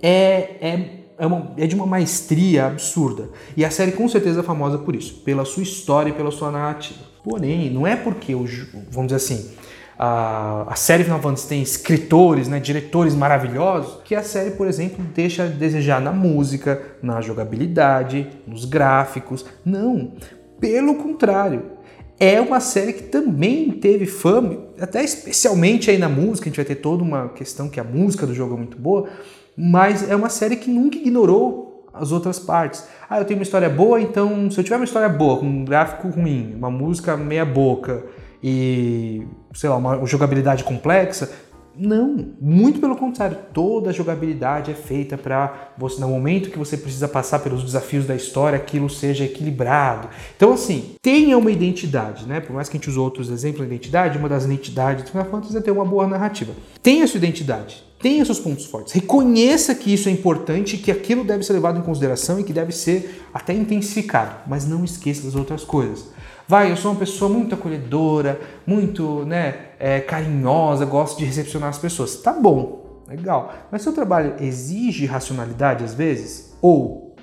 é, 0.00 0.56
é, 0.60 0.90
é, 1.18 1.26
uma, 1.26 1.52
é 1.56 1.66
de 1.66 1.74
uma 1.74 1.86
maestria 1.86 2.66
absurda. 2.66 3.30
E 3.56 3.64
a 3.64 3.70
série 3.70 3.92
com 3.92 4.08
certeza 4.08 4.40
é 4.40 4.42
famosa 4.42 4.78
por 4.78 4.94
isso, 4.94 5.22
pela 5.24 5.44
sua 5.44 5.62
história 5.62 6.10
e 6.10 6.12
pela 6.12 6.30
sua 6.30 6.50
narrativa. 6.50 7.00
Porém, 7.24 7.70
não 7.70 7.86
é 7.86 7.96
porque, 7.96 8.34
o, 8.34 8.44
vamos 8.90 9.12
dizer 9.12 9.16
assim, 9.16 9.50
a, 9.98 10.72
a 10.72 10.74
série 10.74 11.04
Final 11.04 11.20
Fantasy 11.20 11.48
tem 11.48 11.62
escritores, 11.62 12.48
né, 12.48 12.58
diretores 12.58 13.14
maravilhosos, 13.14 14.00
que 14.04 14.14
a 14.14 14.22
série, 14.22 14.52
por 14.52 14.66
exemplo, 14.66 15.04
deixa 15.14 15.44
a 15.44 15.46
desejar 15.46 16.00
na 16.00 16.12
música, 16.12 16.80
na 17.02 17.20
jogabilidade, 17.20 18.28
nos 18.46 18.64
gráficos. 18.64 19.44
Não, 19.64 20.12
pelo 20.60 20.96
contrário 20.96 21.71
é 22.18 22.40
uma 22.40 22.60
série 22.60 22.92
que 22.92 23.02
também 23.04 23.70
teve 23.70 24.06
fama, 24.06 24.58
até 24.80 25.02
especialmente 25.02 25.90
aí 25.90 25.98
na 25.98 26.08
música, 26.08 26.46
a 26.46 26.50
gente 26.50 26.56
vai 26.56 26.64
ter 26.64 26.76
toda 26.76 27.02
uma 27.02 27.28
questão 27.30 27.68
que 27.68 27.80
a 27.80 27.84
música 27.84 28.26
do 28.26 28.34
jogo 28.34 28.54
é 28.54 28.56
muito 28.56 28.78
boa, 28.78 29.08
mas 29.56 30.08
é 30.08 30.14
uma 30.14 30.28
série 30.28 30.56
que 30.56 30.70
nunca 30.70 30.96
ignorou 30.96 31.88
as 31.92 32.12
outras 32.12 32.38
partes. 32.38 32.86
Ah, 33.08 33.18
eu 33.18 33.24
tenho 33.24 33.38
uma 33.38 33.44
história 33.44 33.68
boa, 33.68 34.00
então 34.00 34.50
se 34.50 34.58
eu 34.58 34.64
tiver 34.64 34.76
uma 34.76 34.84
história 34.84 35.08
boa, 35.08 35.38
com 35.38 35.46
um 35.46 35.64
gráfico 35.64 36.08
ruim, 36.08 36.54
uma 36.56 36.70
música 36.70 37.16
meia 37.16 37.44
boca 37.44 38.04
e, 38.42 39.26
sei 39.54 39.68
lá, 39.68 39.76
uma 39.76 40.04
jogabilidade 40.06 40.64
complexa, 40.64 41.30
não, 41.76 42.34
muito 42.40 42.80
pelo 42.80 42.96
contrário, 42.96 43.36
toda 43.52 43.90
a 43.90 43.92
jogabilidade 43.92 44.70
é 44.70 44.74
feita 44.74 45.16
para 45.16 45.72
você, 45.76 46.00
no 46.00 46.08
momento 46.08 46.50
que 46.50 46.58
você 46.58 46.76
precisa 46.76 47.08
passar 47.08 47.38
pelos 47.38 47.62
desafios 47.64 48.06
da 48.06 48.14
história, 48.14 48.56
aquilo 48.56 48.90
seja 48.90 49.24
equilibrado. 49.24 50.08
Então, 50.36 50.52
assim, 50.52 50.94
tenha 51.00 51.36
uma 51.38 51.50
identidade, 51.50 52.26
né? 52.26 52.40
Por 52.40 52.52
mais 52.52 52.68
que 52.68 52.76
a 52.76 52.78
gente 52.78 52.90
use 52.90 52.98
outros 52.98 53.30
exemplos 53.30 53.66
de 53.66 53.74
identidade, 53.74 54.18
uma 54.18 54.28
das 54.28 54.44
identidades 54.44 55.04
do 55.04 55.10
Final 55.10 55.26
Fantasy 55.26 55.56
é 55.56 55.60
ter 55.60 55.70
uma 55.70 55.84
boa 55.84 56.06
narrativa. 56.06 56.52
Tenha 56.82 57.06
sua 57.06 57.18
identidade, 57.18 57.82
tenha 58.00 58.24
seus 58.24 58.38
pontos 58.38 58.66
fortes, 58.66 58.92
reconheça 58.92 59.74
que 59.74 59.92
isso 59.94 60.08
é 60.08 60.12
importante, 60.12 60.76
que 60.76 60.90
aquilo 60.90 61.24
deve 61.24 61.42
ser 61.42 61.54
levado 61.54 61.78
em 61.78 61.82
consideração 61.82 62.38
e 62.38 62.44
que 62.44 62.52
deve 62.52 62.72
ser 62.72 63.24
até 63.32 63.54
intensificado, 63.54 64.36
mas 64.46 64.66
não 64.66 64.84
esqueça 64.84 65.22
das 65.22 65.34
outras 65.34 65.64
coisas. 65.64 66.12
Vai, 66.46 66.70
eu 66.70 66.76
sou 66.76 66.90
uma 66.90 66.98
pessoa 66.98 67.30
muito 67.30 67.54
acolhedora, 67.54 68.40
muito 68.66 69.24
né, 69.24 69.68
é, 69.78 70.00
carinhosa, 70.00 70.84
gosto 70.84 71.18
de 71.18 71.24
recepcionar 71.24 71.68
as 71.68 71.78
pessoas. 71.78 72.16
Tá 72.16 72.32
bom, 72.32 73.02
legal. 73.08 73.52
Mas 73.70 73.82
seu 73.82 73.92
trabalho 73.92 74.34
exige 74.40 75.06
racionalidade 75.06 75.84
às 75.84 75.94
vezes? 75.94 76.56
Ou 76.60 77.16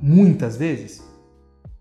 muitas 0.00 0.56
vezes? 0.56 1.02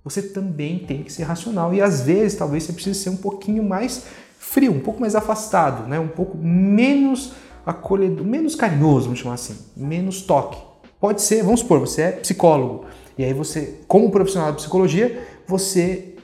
Você 0.03 0.21
também 0.21 0.79
tem 0.79 1.01
que 1.01 1.11
ser 1.11 1.23
racional. 1.23 1.73
E 1.73 1.81
às 1.81 2.01
vezes, 2.01 2.37
talvez 2.37 2.63
você 2.63 2.73
precise 2.73 2.99
ser 2.99 3.09
um 3.09 3.17
pouquinho 3.17 3.63
mais 3.63 4.05
frio, 4.37 4.71
um 4.71 4.79
pouco 4.79 5.01
mais 5.01 5.15
afastado, 5.15 5.87
né? 5.87 5.99
um 5.99 6.07
pouco 6.07 6.37
menos 6.37 7.33
acolhedor, 7.65 8.25
menos 8.25 8.53
carinhoso, 8.53 9.05
vamos 9.05 9.19
chamar 9.19 9.33
assim, 9.33 9.57
menos 9.75 10.21
toque. 10.21 10.61
Pode 10.99 11.21
ser, 11.21 11.43
vamos 11.43 11.61
supor, 11.61 11.79
você 11.79 12.03
é 12.03 12.11
psicólogo. 12.11 12.85
E 13.17 13.23
aí 13.23 13.33
você, 13.33 13.79
como 13.87 14.11
profissional 14.11 14.51
de 14.51 14.57
psicologia, 14.57 15.27
você 15.47 16.14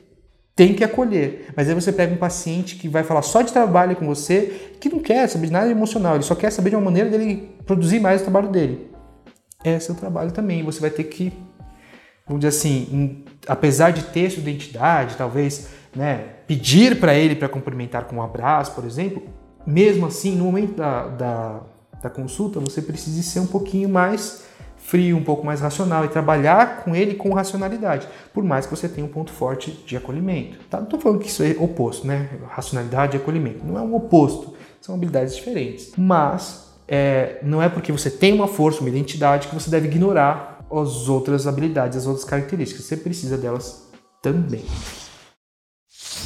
tem 0.62 0.76
que 0.76 0.84
acolher. 0.84 1.48
Mas 1.56 1.68
aí 1.68 1.74
você 1.74 1.92
pega 1.92 2.14
um 2.14 2.18
paciente 2.18 2.76
que 2.76 2.88
vai 2.88 3.04
falar 3.04 3.24
só 3.24 3.42
de 3.42 3.52
trabalho 3.52 3.96
com 3.96 4.06
você, 4.06 4.76
que 4.80 4.90
não 4.90 5.00
quer 5.00 5.28
saber 5.28 5.48
de 5.48 5.54
nada 5.54 5.72
emocional, 5.72 6.14
ele 6.14 6.24
só 6.24 6.36
quer 6.36 6.52
saber 6.52 6.70
de 6.70 6.76
uma 6.76 6.86
maneira 6.86 7.10
dele 7.10 7.50
produzir 7.66 8.00
mais 8.00 8.22
o 8.22 8.26
trabalho 8.26 8.50
dele. 8.50 8.92
É 9.64 9.80
seu 9.80 9.96
trabalho 9.96 10.30
também. 10.30 10.64
Você 10.64 10.80
vai 10.80 10.92
ter 10.92 11.06
que, 11.06 11.34
vamos 12.28 12.42
dizer 12.42 12.56
assim, 12.56 13.24
apesar 13.48 13.90
de 13.90 14.04
ter 14.04 14.30
sua 14.30 14.42
identidade, 14.42 15.16
talvez 15.18 15.70
né, 15.96 16.26
pedir 16.46 17.00
para 17.00 17.16
ele 17.16 17.36
para 17.36 17.50
cumprimentar 17.50 18.06
com 18.06 18.18
um 18.18 18.22
abraço, 18.22 18.76
por 18.76 18.86
exemplo, 18.86 19.24
mesmo 19.66 20.06
assim, 20.06 20.36
no 20.36 20.44
momento 20.44 20.76
da, 20.76 21.08
da, 21.08 21.62
da 22.04 22.10
consulta, 22.12 22.60
você 22.60 22.84
precisa 22.84 23.24
ser 23.24 23.40
um 23.40 23.48
pouquinho 23.48 23.90
mais 23.90 24.44
frio, 24.92 25.16
um 25.16 25.24
pouco 25.24 25.46
mais 25.46 25.62
racional 25.62 26.04
e 26.04 26.10
trabalhar 26.10 26.84
com 26.84 26.94
ele 26.94 27.16
com 27.16 27.34
racionalidade, 27.34 28.06
por 28.34 28.44
mais 28.44 28.66
que 28.66 28.76
você 28.76 28.90
tenha 28.90 29.08
um 29.08 29.10
ponto 29.10 29.32
forte 29.32 29.72
de 29.88 29.96
acolhimento. 29.96 30.60
Tá? 30.70 30.80
Não 30.80 30.84
estou 30.84 31.00
falando 31.00 31.20
que 31.20 31.30
isso 31.30 31.42
é 31.42 31.56
oposto, 31.58 32.06
né? 32.06 32.30
Racionalidade 32.50 33.16
e 33.16 33.22
acolhimento. 33.22 33.66
Não 33.66 33.78
é 33.78 33.82
um 33.82 33.96
oposto, 33.96 34.54
são 34.82 34.94
habilidades 34.94 35.34
diferentes. 35.34 35.94
Mas 35.98 36.74
é, 36.90 37.40
não 37.42 37.62
é 37.62 37.70
porque 37.70 37.90
você 37.90 38.12
tem 38.12 38.34
uma 38.34 38.50
força, 38.50 38.82
uma 38.82 38.90
identidade, 38.90 39.48
que 39.48 39.56
você 39.56 39.70
deve 39.70 39.88
ignorar 39.88 40.60
as 40.70 41.08
outras 41.08 41.48
habilidades, 41.48 41.98
as 41.98 42.06
outras 42.06 42.26
características. 42.26 42.84
Você 42.84 42.98
precisa 42.98 43.38
delas 43.38 43.90
também. 44.22 44.66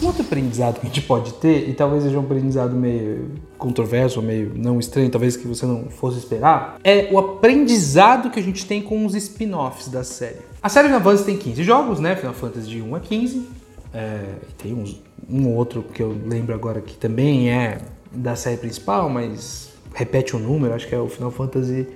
Um 0.02 0.08
outro 0.08 0.24
aprendizado 0.24 0.80
que 0.80 0.88
a 0.88 0.90
gente 0.90 1.02
pode 1.02 1.34
ter, 1.36 1.70
e 1.70 1.74
talvez 1.74 2.04
seja 2.04 2.18
um 2.18 2.24
aprendizado 2.24 2.75
meio 2.75 3.32
controverso, 3.58 4.22
meio 4.22 4.52
não 4.56 4.80
estranho, 4.80 5.10
talvez 5.10 5.38
que 5.38 5.48
você 5.48 5.66
não 5.66 5.90
fosse 5.90 6.18
esperar, 6.18 6.78
é 6.84 7.08
o 7.12 7.18
aprendizado 7.18 8.30
que 8.30 8.40
a 8.40 8.44
gente 8.44 8.66
tem 8.66 8.82
com 8.82 9.06
os 9.06 9.16
spin-offs 9.16 9.88
da 9.88 10.04
série. 10.04 10.40
A 10.62 10.70
série 10.70 10.88
Final 10.88 11.02
Fantasy 11.02 11.25
tem 11.25 11.38
15 11.38 11.64
jogos, 11.64 12.00
né? 12.00 12.16
Final 12.16 12.34
Fantasy 12.34 12.68
de 12.68 12.82
1 12.82 12.96
a 12.96 13.00
15. 13.00 13.48
É, 13.94 14.24
tem 14.58 14.74
uns, 14.74 15.02
um 15.30 15.48
outro 15.56 15.82
que 15.82 16.04
eu 16.04 16.16
lembro 16.25 16.54
agora 16.54 16.82
que 16.82 16.96
também 16.98 17.50
é 17.50 17.78
da 18.12 18.36
série 18.36 18.58
principal, 18.58 19.10
mas 19.10 19.70
repete 19.94 20.36
o 20.36 20.40
número, 20.40 20.74
acho 20.74 20.88
que 20.88 20.94
é 20.94 21.00
o 21.00 21.08
Final 21.08 21.32
Fantasy 21.32 21.88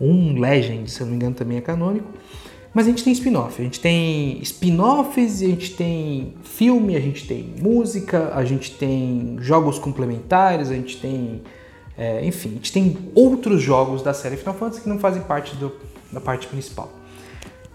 1 0.00 0.40
Legend, 0.40 0.90
se 0.90 1.00
eu 1.00 1.06
não 1.06 1.12
me 1.12 1.16
engano, 1.16 1.34
também 1.34 1.58
é 1.58 1.60
canônico. 1.60 2.08
Mas 2.72 2.86
a 2.86 2.90
gente 2.90 3.02
tem 3.02 3.12
spin-off, 3.12 3.60
a 3.60 3.64
gente 3.64 3.80
tem 3.80 4.40
spin-offs, 4.42 5.42
a 5.42 5.46
gente 5.46 5.74
tem 5.74 6.34
filme, 6.44 6.96
a 6.96 7.00
gente 7.00 7.26
tem 7.26 7.54
música, 7.60 8.32
a 8.34 8.44
gente 8.44 8.70
tem 8.72 9.36
jogos 9.40 9.78
complementares, 9.78 10.70
a 10.70 10.74
gente 10.74 10.96
tem. 10.98 11.42
É, 11.98 12.24
enfim, 12.24 12.50
a 12.50 12.54
gente 12.54 12.72
tem 12.72 12.96
outros 13.14 13.60
jogos 13.60 14.02
da 14.02 14.14
série 14.14 14.36
Final 14.36 14.54
Fantasy 14.54 14.82
que 14.82 14.88
não 14.88 14.98
fazem 14.98 15.22
parte 15.22 15.56
do, 15.56 15.72
da 16.12 16.20
parte 16.20 16.46
principal. 16.46 16.92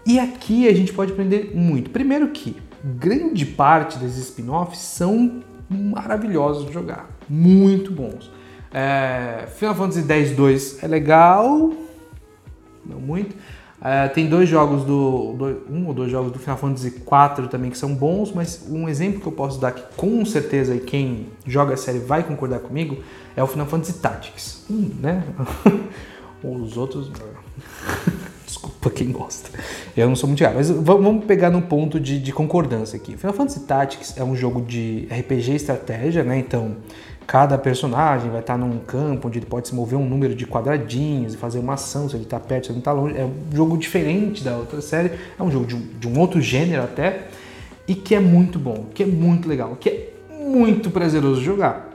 E 0.06 0.18
aqui 0.18 0.66
a 0.66 0.74
gente 0.74 0.92
pode 0.92 1.12
aprender 1.12 1.52
muito. 1.54 1.90
Primeiro 1.90 2.28
que 2.28 2.56
grande 2.82 3.44
parte 3.44 3.98
desses 3.98 4.28
spin-offs 4.28 4.78
são 4.78 5.42
maravilhosos 5.68 6.66
de 6.66 6.72
jogar, 6.72 7.10
muito 7.28 7.90
bons. 7.90 8.30
É, 8.72 9.46
Final 9.56 9.74
Fantasy 9.74 10.06
X-2 10.08 10.78
é 10.82 10.86
legal, 10.86 11.72
não 12.84 13.00
muito. 13.00 13.34
É, 13.82 14.08
tem 14.08 14.26
dois 14.26 14.48
jogos 14.48 14.84
do, 14.84 15.34
do, 15.34 15.62
um 15.70 15.86
ou 15.86 15.94
dois 15.94 16.10
jogos 16.10 16.32
do 16.32 16.38
Final 16.38 16.56
Fantasy 16.56 16.88
IV 16.88 17.48
também 17.48 17.70
que 17.70 17.76
são 17.76 17.94
bons, 17.94 18.32
mas 18.32 18.66
um 18.68 18.88
exemplo 18.88 19.20
que 19.20 19.26
eu 19.26 19.32
posso 19.32 19.60
dar 19.60 19.72
que 19.72 19.82
com 19.96 20.24
certeza 20.24 20.74
e 20.74 20.80
quem 20.80 21.26
joga 21.46 21.74
a 21.74 21.76
série 21.76 21.98
vai 21.98 22.22
concordar 22.22 22.60
comigo 22.60 22.98
é 23.36 23.42
o 23.42 23.46
Final 23.46 23.66
Fantasy 23.66 23.94
Tactics, 23.94 24.64
hum, 24.70 24.90
né? 25.00 25.22
Os 26.42 26.76
outros 26.76 27.10
Desculpa 28.46 28.90
quem 28.90 29.10
gosta. 29.10 29.50
Eu 29.96 30.08
não 30.08 30.14
sou 30.14 30.28
muito 30.28 30.38
ligado, 30.38 30.54
mas 30.54 30.70
vamos 30.70 31.24
pegar 31.24 31.50
num 31.50 31.60
ponto 31.60 31.98
de, 31.98 32.20
de 32.20 32.32
concordância 32.32 32.96
aqui. 32.96 33.16
Final 33.16 33.34
Fantasy 33.34 33.60
Tactics 33.60 34.16
é 34.16 34.22
um 34.22 34.36
jogo 34.36 34.62
de 34.62 35.08
RPG 35.10 35.54
estratégia, 35.54 36.22
né? 36.22 36.38
Então, 36.38 36.76
cada 37.26 37.58
personagem 37.58 38.30
vai 38.30 38.40
estar 38.40 38.56
num 38.56 38.78
campo 38.78 39.26
onde 39.28 39.38
ele 39.38 39.46
pode 39.46 39.68
se 39.68 39.74
mover 39.74 39.98
um 39.98 40.08
número 40.08 40.34
de 40.34 40.46
quadradinhos 40.46 41.34
e 41.34 41.36
fazer 41.36 41.58
uma 41.58 41.74
ação, 41.74 42.08
se 42.08 42.14
ele 42.14 42.24
está 42.24 42.38
perto, 42.38 42.66
se 42.66 42.72
ele 42.72 42.78
está 42.78 42.92
longe. 42.92 43.16
É 43.16 43.24
um 43.24 43.34
jogo 43.52 43.76
diferente 43.76 44.44
da 44.44 44.56
outra 44.56 44.80
série, 44.80 45.12
é 45.38 45.42
um 45.42 45.50
jogo 45.50 45.66
de 45.66 45.74
um, 45.74 45.80
de 45.98 46.08
um 46.08 46.18
outro 46.20 46.40
gênero 46.40 46.82
até, 46.84 47.26
e 47.88 47.94
que 47.94 48.14
é 48.14 48.20
muito 48.20 48.58
bom, 48.58 48.86
que 48.94 49.02
é 49.02 49.06
muito 49.06 49.48
legal, 49.48 49.76
que 49.80 49.88
é 49.88 50.10
muito 50.30 50.90
prazeroso 50.90 51.42
jogar. 51.42 51.90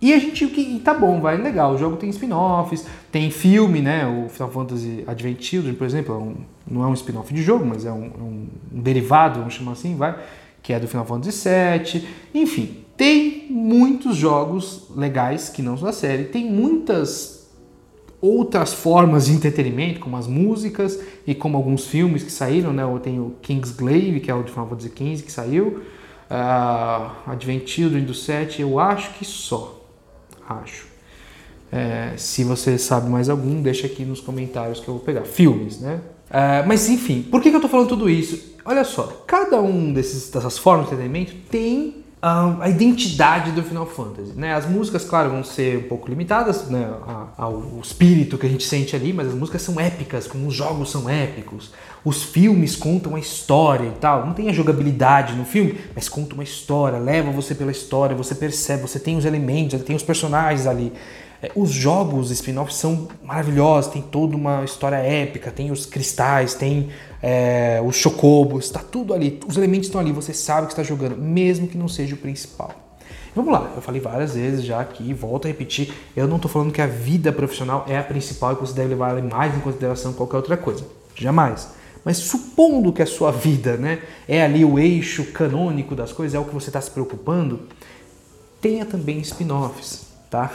E 0.00 0.12
a 0.12 0.18
gente, 0.18 0.46
que 0.48 0.80
tá 0.80 0.92
bom, 0.92 1.18
vai, 1.18 1.36
legal. 1.38 1.72
O 1.72 1.78
jogo 1.78 1.96
tem 1.96 2.10
spin-offs, 2.10 2.84
tem 3.10 3.30
filme, 3.30 3.80
né? 3.80 4.06
O 4.06 4.28
Final 4.28 4.50
Fantasy 4.50 5.02
Advent 5.06 5.40
Children, 5.40 5.74
por 5.74 5.86
exemplo, 5.86 6.14
é 6.14 6.18
um, 6.18 6.36
não 6.70 6.84
é 6.84 6.86
um 6.86 6.92
spin-off 6.92 7.32
de 7.32 7.42
jogo, 7.42 7.64
mas 7.64 7.86
é 7.86 7.92
um, 7.92 8.04
é 8.04 8.22
um, 8.22 8.46
derivado, 8.70 9.38
vamos 9.38 9.54
chamar 9.54 9.72
assim, 9.72 9.96
vai, 9.96 10.14
que 10.62 10.74
é 10.74 10.80
do 10.80 10.86
Final 10.86 11.06
Fantasy 11.06 11.48
VII. 11.48 12.08
Enfim, 12.34 12.83
tem 12.96 13.46
muitos 13.50 14.16
jogos 14.16 14.88
legais 14.94 15.48
que 15.48 15.62
não 15.62 15.76
são 15.76 15.86
da 15.86 15.92
série, 15.92 16.24
tem 16.24 16.50
muitas 16.50 17.34
outras 18.20 18.72
formas 18.72 19.26
de 19.26 19.32
entretenimento, 19.32 20.00
como 20.00 20.16
as 20.16 20.26
músicas 20.26 20.98
e 21.26 21.34
como 21.34 21.56
alguns 21.56 21.86
filmes 21.86 22.22
que 22.22 22.32
saíram, 22.32 22.72
né? 22.72 22.82
Tenho 23.02 23.26
o 23.26 23.30
Kingsglaive, 23.42 24.20
que 24.20 24.30
é 24.30 24.34
o 24.34 24.42
de 24.42 24.50
Final 24.50 24.68
Fantasy 24.68 24.88
XV 24.88 25.22
que 25.24 25.32
saiu, 25.32 25.82
uh, 26.30 27.30
Advent 27.30 27.66
Children 27.66 28.04
do 28.04 28.14
7, 28.14 28.62
eu 28.62 28.78
acho 28.78 29.12
que 29.14 29.24
só 29.24 29.84
acho. 30.48 30.86
É, 31.70 32.12
se 32.16 32.44
você 32.44 32.78
sabe 32.78 33.10
mais 33.10 33.28
algum, 33.28 33.60
deixa 33.60 33.86
aqui 33.86 34.04
nos 34.04 34.20
comentários 34.20 34.78
que 34.78 34.88
eu 34.88 34.94
vou 34.94 35.02
pegar. 35.02 35.24
Filmes, 35.24 35.80
né? 35.80 36.00
É, 36.30 36.62
mas 36.62 36.88
enfim, 36.88 37.22
por 37.22 37.42
que, 37.42 37.50
que 37.50 37.56
eu 37.56 37.60
tô 37.60 37.68
falando 37.68 37.88
tudo 37.88 38.08
isso? 38.08 38.54
Olha 38.64 38.84
só, 38.84 39.24
cada 39.26 39.60
um 39.60 39.92
desses, 39.92 40.30
dessas 40.30 40.56
formas 40.56 40.86
de 40.86 40.94
entretenimento 40.94 41.34
tem 41.50 42.03
a 42.26 42.70
identidade 42.70 43.50
do 43.50 43.62
Final 43.62 43.84
Fantasy. 43.84 44.32
Né? 44.34 44.54
As 44.54 44.66
músicas, 44.66 45.04
claro, 45.04 45.28
vão 45.28 45.44
ser 45.44 45.78
um 45.78 45.88
pouco 45.88 46.08
limitadas 46.08 46.70
né, 46.70 46.90
ao 47.36 47.62
espírito 47.82 48.38
que 48.38 48.46
a 48.46 48.48
gente 48.48 48.64
sente 48.64 48.96
ali, 48.96 49.12
mas 49.12 49.28
as 49.28 49.34
músicas 49.34 49.60
são 49.60 49.78
épicas, 49.78 50.26
como 50.26 50.46
os 50.46 50.54
jogos 50.54 50.90
são 50.90 51.08
épicos. 51.08 51.72
Os 52.02 52.22
filmes 52.22 52.76
contam 52.76 53.14
a 53.14 53.18
história 53.18 53.88
e 53.88 53.98
tal. 54.00 54.24
Não 54.24 54.32
tem 54.32 54.48
a 54.48 54.52
jogabilidade 54.54 55.34
no 55.34 55.44
filme, 55.44 55.78
mas 55.94 56.08
conta 56.08 56.34
uma 56.34 56.44
história, 56.44 56.98
leva 56.98 57.30
você 57.30 57.54
pela 57.54 57.70
história, 57.70 58.16
você 58.16 58.34
percebe, 58.34 58.80
você 58.80 58.98
tem 58.98 59.18
os 59.18 59.26
elementos, 59.26 59.82
tem 59.82 59.94
os 59.94 60.02
personagens 60.02 60.66
ali. 60.66 60.92
É, 61.42 61.52
os 61.54 61.70
jogos 61.70 62.30
spin-off 62.30 62.72
são 62.72 63.08
maravilhosos, 63.22 63.92
tem 63.92 64.00
toda 64.00 64.34
uma 64.34 64.64
história 64.64 64.96
épica, 64.96 65.50
tem 65.50 65.70
os 65.70 65.84
cristais, 65.84 66.54
tem 66.54 66.88
é, 67.26 67.80
os 67.82 67.96
chocobos, 67.96 68.66
está 68.66 68.80
tudo 68.80 69.14
ali, 69.14 69.40
os 69.48 69.56
elementos 69.56 69.86
estão 69.86 69.98
ali, 69.98 70.12
você 70.12 70.34
sabe 70.34 70.66
que 70.66 70.74
está 70.74 70.82
jogando, 70.82 71.16
mesmo 71.16 71.66
que 71.66 71.78
não 71.78 71.88
seja 71.88 72.14
o 72.14 72.18
principal. 72.18 72.70
Vamos 73.34 73.50
lá, 73.50 73.72
eu 73.74 73.80
falei 73.80 73.98
várias 73.98 74.34
vezes 74.34 74.62
já 74.62 74.78
aqui, 74.78 75.14
volto 75.14 75.46
a 75.46 75.48
repetir, 75.48 75.90
eu 76.14 76.28
não 76.28 76.36
estou 76.36 76.50
falando 76.50 76.70
que 76.70 76.82
a 76.82 76.86
vida 76.86 77.32
profissional 77.32 77.86
é 77.88 77.96
a 77.96 78.02
principal 78.02 78.52
e 78.52 78.56
que 78.56 78.60
você 78.60 78.74
deve 78.74 78.90
levar 78.90 79.12
ela 79.12 79.22
mais 79.22 79.56
em 79.56 79.60
consideração 79.60 80.12
que 80.12 80.18
qualquer 80.18 80.36
outra 80.36 80.56
coisa. 80.58 80.84
Jamais. 81.14 81.70
Mas 82.04 82.18
supondo 82.18 82.92
que 82.92 83.00
a 83.00 83.06
sua 83.06 83.32
vida 83.32 83.78
né, 83.78 84.02
é 84.28 84.42
ali 84.42 84.62
o 84.62 84.78
eixo 84.78 85.24
canônico 85.32 85.94
das 85.94 86.12
coisas, 86.12 86.34
é 86.34 86.38
o 86.38 86.44
que 86.44 86.52
você 86.52 86.68
está 86.68 86.80
se 86.82 86.90
preocupando, 86.90 87.60
tenha 88.60 88.84
também 88.84 89.18
spin-offs, 89.20 90.08
tá? 90.28 90.52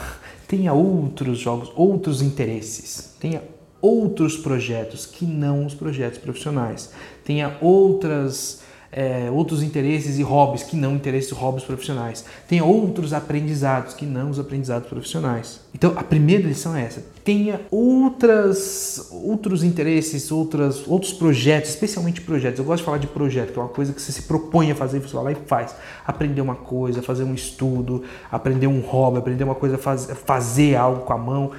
tenha 0.48 0.72
outros 0.72 1.39
jogos, 1.39 1.72
outros 1.76 2.22
interesses, 2.22 3.15
tenha 3.20 3.41
outros 3.82 4.38
projetos 4.38 5.06
que 5.06 5.26
não 5.26 5.65
os 5.65 5.74
projetos 5.74 6.20
profissionais, 6.20 6.92
tenha 7.24 7.58
outras 7.62 8.62
é, 8.92 9.30
outros 9.32 9.62
interesses 9.62 10.18
e 10.18 10.24
hobbies 10.24 10.63
que 10.63 10.76
não 10.76 10.96
interesses 10.96 11.30
e 11.32 11.34
hobbies 11.34 11.63
profissionais. 11.63 12.26
Tenha 12.48 12.63
outros 12.63 13.13
aprendizados 13.13 13.94
que 13.94 14.06
não 14.06 14.30
os 14.32 14.39
aprendizados 14.39 14.89
profissionais. 14.89 15.62
Então, 15.74 15.94
a 15.96 16.04
primeira 16.04 16.48
lição 16.48 16.76
é 16.76 16.84
essa. 16.84 17.04
Tenha 17.24 17.62
outras, 17.70 19.10
outros 19.12 19.63
interesses, 19.63 20.32
outras, 20.32 20.88
outros 20.88 21.13
projetos, 21.13 21.70
especialmente 21.70 22.22
projetos. 22.22 22.60
Eu 22.60 22.65
gosto 22.65 22.80
de 22.80 22.86
falar 22.86 22.98
de 22.98 23.08
projeto, 23.08 23.54
que 23.54 23.60
é 23.60 23.62
uma 23.62 23.70
coisa 23.70 23.94
que 23.94 24.02
você 24.02 24.12
se 24.12 24.24
propõe 24.24 24.72
a 24.72 24.76
fazer, 24.76 25.00
você 25.00 25.13
vai 25.13 25.26
lá 25.26 25.32
e 25.34 25.36
faz. 25.46 25.76
Aprender 26.06 26.42
uma 26.42 26.56
coisa, 26.56 27.04
fazer 27.04 27.24
um 27.24 27.36
estudo, 27.36 28.04
aprender 28.32 28.68
um 28.68 28.80
hobby, 28.80 29.20
aprender 29.20 29.44
uma 29.44 29.56
coisa, 29.56 29.78
faz, 29.78 30.10
fazer 30.26 30.76
algo 30.76 31.02
com 31.02 31.13
a 31.13 31.18
mão 31.18 31.52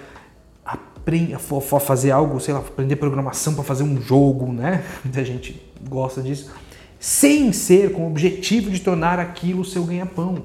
aprender, 1.01 1.39
fazer 1.39 2.11
algo, 2.11 2.41
sei 2.41 2.55
lá, 2.55 2.61
aprender 2.61 2.97
programação 2.97 3.55
para 3.55 3.65
fazer 3.65 3.83
um 3.83 4.01
jogo, 4.01 4.53
né? 4.53 4.85
Muita 5.05 5.25
gente 5.25 5.61
gosta 5.89 6.23
disso 6.23 6.51
sem 7.01 7.51
ser 7.51 7.93
com 7.93 8.03
o 8.03 8.11
objetivo 8.11 8.71
de 8.71 8.79
tornar 8.79 9.19
aquilo 9.19 9.65
seu 9.65 9.85
ganha-pão. 9.85 10.43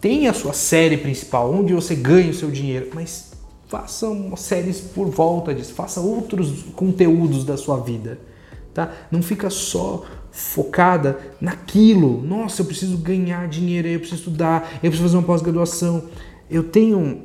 Tenha 0.00 0.30
a 0.30 0.34
sua 0.34 0.54
série 0.54 0.96
principal, 0.96 1.52
onde 1.52 1.74
você 1.74 1.94
ganha 1.94 2.30
o 2.30 2.34
seu 2.34 2.50
dinheiro, 2.50 2.90
mas 2.94 3.32
faça 3.68 4.06
séries 4.36 4.80
por 4.80 5.10
volta 5.10 5.54
disso, 5.54 5.74
faça 5.74 6.00
outros 6.00 6.62
conteúdos 6.74 7.44
da 7.44 7.56
sua 7.58 7.78
vida. 7.78 8.18
Tá? 8.72 8.90
Não 9.10 9.22
fica 9.22 9.50
só 9.50 10.04
focada 10.30 11.18
naquilo. 11.40 12.22
Nossa, 12.22 12.62
eu 12.62 12.66
preciso 12.66 12.96
ganhar 12.96 13.46
dinheiro, 13.48 13.88
eu 13.88 13.98
preciso 13.98 14.20
estudar, 14.20 14.70
eu 14.76 14.90
preciso 14.90 15.02
fazer 15.02 15.16
uma 15.16 15.22
pós-graduação. 15.22 16.04
Eu 16.48 16.62
tenho 16.62 17.24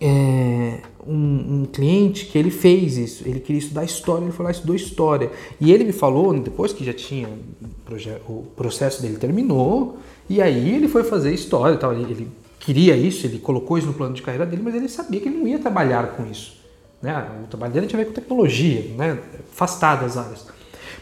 é, 0.00 0.78
um, 1.06 1.62
um, 1.62 1.68
cliente 1.72 2.26
que 2.26 2.38
ele 2.38 2.50
fez 2.50 2.96
isso. 2.96 3.26
Ele 3.26 3.40
queria 3.40 3.58
estudar 3.58 3.84
história, 3.84 4.24
ele 4.24 4.32
foi 4.32 4.44
lá 4.44 4.50
e 4.50 4.54
estudou 4.54 4.76
história. 4.76 5.30
E 5.60 5.72
ele 5.72 5.84
me 5.84 5.92
falou, 5.92 6.38
depois 6.38 6.72
que 6.72 6.84
já 6.84 6.92
tinha 6.92 7.28
o 8.28 8.42
processo 8.56 9.02
dele 9.02 9.16
terminou, 9.16 9.98
e 10.28 10.40
aí 10.40 10.74
ele 10.74 10.88
foi 10.88 11.04
fazer 11.04 11.32
história 11.32 11.74
e 11.74 11.78
tal. 11.78 11.92
Ele, 11.92 12.10
ele, 12.10 12.28
queria 12.60 12.96
isso, 12.96 13.26
ele 13.26 13.38
colocou 13.38 13.78
isso 13.78 13.86
no 13.86 13.94
plano 13.94 14.14
de 14.14 14.22
carreira 14.22 14.46
dele, 14.46 14.62
mas 14.62 14.74
ele 14.74 14.88
sabia 14.88 15.20
que 15.20 15.28
ele 15.28 15.38
não 15.38 15.46
ia 15.46 15.58
trabalhar 15.58 16.08
com 16.08 16.26
isso. 16.26 16.56
Né? 17.02 17.26
O 17.44 17.46
trabalho 17.46 17.72
dele 17.72 17.86
tinha 17.86 18.00
a 18.00 18.04
ver 18.04 18.10
com 18.10 18.14
tecnologia, 18.14 18.92
né? 18.96 19.18
afastado 19.52 20.02
das 20.02 20.16
áreas. 20.16 20.46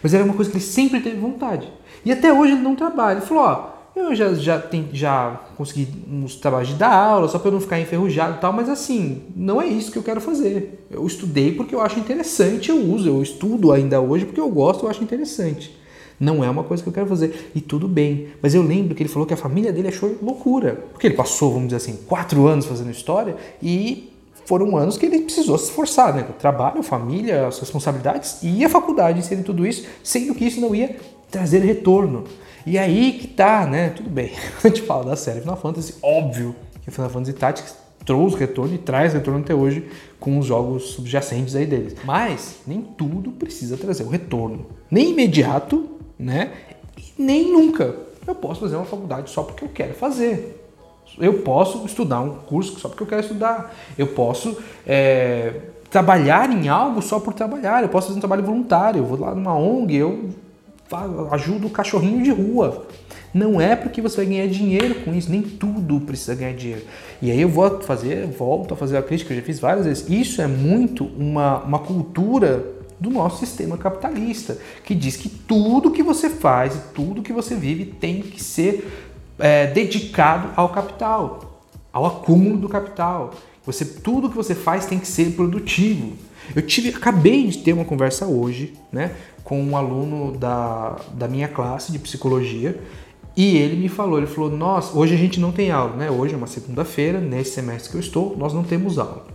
Mas 0.02 0.14
era 0.14 0.24
uma 0.24 0.34
coisa 0.34 0.50
que 0.50 0.56
ele 0.56 0.64
sempre 0.64 1.00
teve 1.00 1.16
vontade. 1.16 1.70
E 2.04 2.12
até 2.12 2.32
hoje 2.32 2.52
ele 2.52 2.62
não 2.62 2.76
trabalha. 2.76 3.18
Ele 3.18 3.26
falou: 3.26 3.44
ó 3.44 3.75
eu 3.96 4.14
já, 4.14 4.34
já, 4.34 4.60
tem, 4.60 4.88
já 4.92 5.40
consegui 5.56 5.88
uns 6.10 6.36
trabalhos 6.36 6.68
de 6.68 6.74
dar 6.74 6.92
aula, 6.92 7.28
só 7.28 7.38
para 7.38 7.48
eu 7.48 7.52
não 7.52 7.60
ficar 7.60 7.80
enferrujado 7.80 8.36
e 8.36 8.40
tal, 8.40 8.52
mas 8.52 8.68
assim, 8.68 9.22
não 9.34 9.60
é 9.60 9.66
isso 9.66 9.90
que 9.90 9.98
eu 9.98 10.02
quero 10.02 10.20
fazer. 10.20 10.86
Eu 10.90 11.06
estudei 11.06 11.52
porque 11.52 11.74
eu 11.74 11.80
acho 11.80 11.98
interessante, 11.98 12.68
eu 12.68 12.76
uso, 12.76 13.08
eu 13.08 13.22
estudo 13.22 13.72
ainda 13.72 14.00
hoje 14.00 14.26
porque 14.26 14.40
eu 14.40 14.50
gosto, 14.50 14.84
eu 14.84 14.90
acho 14.90 15.02
interessante. 15.02 15.74
Não 16.18 16.42
é 16.42 16.48
uma 16.48 16.64
coisa 16.64 16.82
que 16.82 16.88
eu 16.88 16.92
quero 16.92 17.06
fazer. 17.06 17.50
E 17.54 17.60
tudo 17.60 17.86
bem. 17.86 18.28
Mas 18.40 18.54
eu 18.54 18.62
lembro 18.62 18.94
que 18.94 19.02
ele 19.02 19.08
falou 19.08 19.26
que 19.26 19.34
a 19.34 19.36
família 19.36 19.70
dele 19.70 19.88
achou 19.88 20.16
loucura. 20.22 20.84
Porque 20.92 21.06
ele 21.06 21.14
passou, 21.14 21.52
vamos 21.52 21.68
dizer 21.68 21.76
assim, 21.76 21.98
quatro 22.06 22.46
anos 22.46 22.64
fazendo 22.64 22.90
história 22.90 23.36
e 23.62 24.12
foram 24.46 24.76
anos 24.76 24.96
que 24.96 25.04
ele 25.04 25.20
precisou 25.20 25.58
se 25.58 25.64
esforçar, 25.64 26.14
né? 26.14 26.24
Trabalho, 26.38 26.82
família, 26.82 27.46
as 27.46 27.58
responsabilidades 27.58 28.38
e 28.42 28.64
a 28.64 28.68
faculdade, 28.68 29.22
sendo 29.24 29.42
tudo 29.42 29.66
isso, 29.66 29.86
sendo 30.02 30.34
que 30.34 30.44
isso 30.46 30.60
não 30.60 30.74
ia 30.74 30.96
trazer 31.30 31.60
retorno. 31.60 32.24
E 32.66 32.76
aí 32.78 33.12
que 33.12 33.28
tá, 33.28 33.66
né? 33.66 33.90
Tudo 33.90 34.10
bem. 34.10 34.32
A 34.62 34.68
gente 34.68 34.82
fala 34.82 35.04
da 35.04 35.16
série 35.16 35.40
Final 35.40 35.56
Fantasy, 35.56 35.94
óbvio 36.02 36.54
que 36.82 36.90
Final 36.90 37.10
Fantasy 37.10 37.32
Tactics 37.32 37.74
trouxe 38.04 38.36
retorno 38.36 38.74
e 38.74 38.78
traz 38.78 39.12
retorno 39.12 39.40
até 39.40 39.54
hoje 39.54 39.88
com 40.20 40.38
os 40.38 40.46
jogos 40.46 40.90
subjacentes 40.90 41.56
aí 41.56 41.66
deles. 41.66 41.96
Mas 42.04 42.60
nem 42.66 42.80
tudo 42.80 43.32
precisa 43.32 43.76
trazer 43.76 44.04
o 44.04 44.08
retorno. 44.08 44.66
Nem 44.90 45.10
imediato, 45.10 45.88
né? 46.18 46.52
E 46.96 47.22
nem 47.22 47.52
nunca. 47.52 47.96
Eu 48.26 48.34
posso 48.34 48.60
fazer 48.60 48.76
uma 48.76 48.84
faculdade 48.84 49.30
só 49.30 49.42
porque 49.42 49.64
eu 49.64 49.68
quero 49.68 49.94
fazer. 49.94 50.62
Eu 51.18 51.42
posso 51.42 51.84
estudar 51.86 52.20
um 52.20 52.36
curso 52.36 52.78
só 52.78 52.88
porque 52.88 53.02
eu 53.02 53.06
quero 53.06 53.22
estudar. 53.22 53.74
Eu 53.96 54.08
posso 54.08 54.56
é, 54.86 55.52
trabalhar 55.90 56.50
em 56.50 56.68
algo 56.68 57.02
só 57.02 57.18
por 57.18 57.34
trabalhar. 57.34 57.82
Eu 57.82 57.88
posso 57.88 58.08
fazer 58.08 58.18
um 58.18 58.20
trabalho 58.20 58.44
voluntário. 58.44 59.00
Eu 59.00 59.04
vou 59.04 59.18
lá 59.18 59.34
numa 59.34 59.56
ONG, 59.56 59.96
eu 59.96 60.30
ajudo 61.30 61.66
o 61.66 61.70
cachorrinho 61.70 62.22
de 62.22 62.30
rua. 62.30 62.86
Não 63.32 63.60
é 63.60 63.76
porque 63.76 64.00
você 64.00 64.16
vai 64.16 64.26
ganhar 64.26 64.46
dinheiro 64.46 64.94
com 64.96 65.14
isso, 65.14 65.30
nem 65.30 65.42
tudo 65.42 66.00
precisa 66.00 66.34
ganhar 66.34 66.54
dinheiro. 66.54 66.82
E 67.20 67.30
aí 67.30 67.40
eu 67.40 67.48
vou 67.48 67.82
fazer, 67.82 68.26
volto 68.26 68.72
a 68.72 68.76
fazer 68.76 68.96
a 68.96 69.02
crítica, 69.02 69.32
eu 69.32 69.38
já 69.38 69.42
fiz 69.42 69.58
várias 69.58 69.84
vezes. 69.84 70.08
Isso 70.08 70.40
é 70.40 70.46
muito 70.46 71.04
uma, 71.04 71.58
uma 71.58 71.78
cultura 71.78 72.64
do 72.98 73.10
nosso 73.10 73.44
sistema 73.44 73.76
capitalista, 73.76 74.58
que 74.84 74.94
diz 74.94 75.16
que 75.16 75.28
tudo 75.28 75.90
que 75.90 76.02
você 76.02 76.30
faz 76.30 76.80
tudo 76.94 77.22
que 77.22 77.32
você 77.32 77.54
vive 77.54 77.84
tem 77.84 78.22
que 78.22 78.42
ser 78.42 78.90
é, 79.38 79.66
dedicado 79.66 80.48
ao 80.56 80.70
capital, 80.70 81.60
ao 81.92 82.06
acúmulo 82.06 82.56
do 82.56 82.68
capital. 82.68 83.34
Você, 83.66 83.84
tudo 83.84 84.30
que 84.30 84.36
você 84.36 84.54
faz 84.54 84.86
tem 84.86 84.98
que 84.98 85.08
ser 85.08 85.32
produtivo. 85.32 86.12
Eu 86.54 86.62
tive, 86.62 86.90
acabei 86.90 87.46
de 87.48 87.58
ter 87.58 87.72
uma 87.72 87.84
conversa 87.84 88.26
hoje, 88.26 88.74
né, 88.92 89.12
com 89.42 89.62
um 89.62 89.76
aluno 89.76 90.36
da, 90.36 90.96
da 91.12 91.28
minha 91.28 91.48
classe 91.48 91.92
de 91.92 91.98
psicologia 91.98 92.80
e 93.36 93.58
ele 93.58 93.76
me 93.76 93.88
falou, 93.88 94.16
ele 94.16 94.26
falou, 94.26 94.50
nós, 94.50 94.94
hoje 94.94 95.14
a 95.14 95.18
gente 95.18 95.38
não 95.38 95.52
tem 95.52 95.70
aula, 95.70 95.94
né? 95.94 96.10
Hoje 96.10 96.32
é 96.32 96.36
uma 96.38 96.46
segunda-feira, 96.46 97.20
nesse 97.20 97.50
semestre 97.50 97.90
que 97.90 97.96
eu 97.96 98.00
estou, 98.00 98.34
nós 98.34 98.54
não 98.54 98.64
temos 98.64 98.98
aula. 98.98 99.26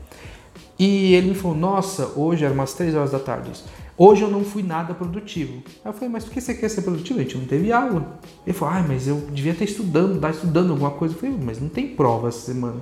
E 0.79 1.13
ele 1.13 1.29
me 1.29 1.35
falou, 1.35 1.55
nossa, 1.55 2.11
hoje 2.15 2.43
era 2.43 2.51
umas 2.51 2.73
3 2.73 2.95
horas 2.95 3.11
da 3.11 3.19
tarde. 3.19 3.51
Hoje 3.95 4.23
eu 4.23 4.31
não 4.31 4.43
fui 4.43 4.63
nada 4.63 4.95
produtivo. 4.95 5.61
Aí 5.85 5.91
eu 5.91 5.93
falei, 5.93 6.09
mas 6.09 6.23
por 6.23 6.33
que 6.33 6.41
você 6.41 6.55
quer 6.55 6.69
ser 6.69 6.81
produtivo? 6.81 7.19
A 7.19 7.21
gente 7.21 7.37
não 7.37 7.45
teve 7.45 7.71
aula. 7.71 8.19
Ele 8.43 8.57
falou, 8.57 8.73
ai, 8.73 8.85
mas 8.87 9.07
eu 9.07 9.17
devia 9.31 9.51
estar 9.51 9.65
estudando, 9.65 10.15
estar 10.15 10.31
estudando 10.31 10.71
alguma 10.71 10.89
coisa. 10.89 11.13
Eu 11.13 11.19
falei, 11.19 11.37
mas 11.39 11.61
não 11.61 11.69
tem 11.69 11.89
prova 11.89 12.29
essa 12.29 12.39
semana. 12.39 12.81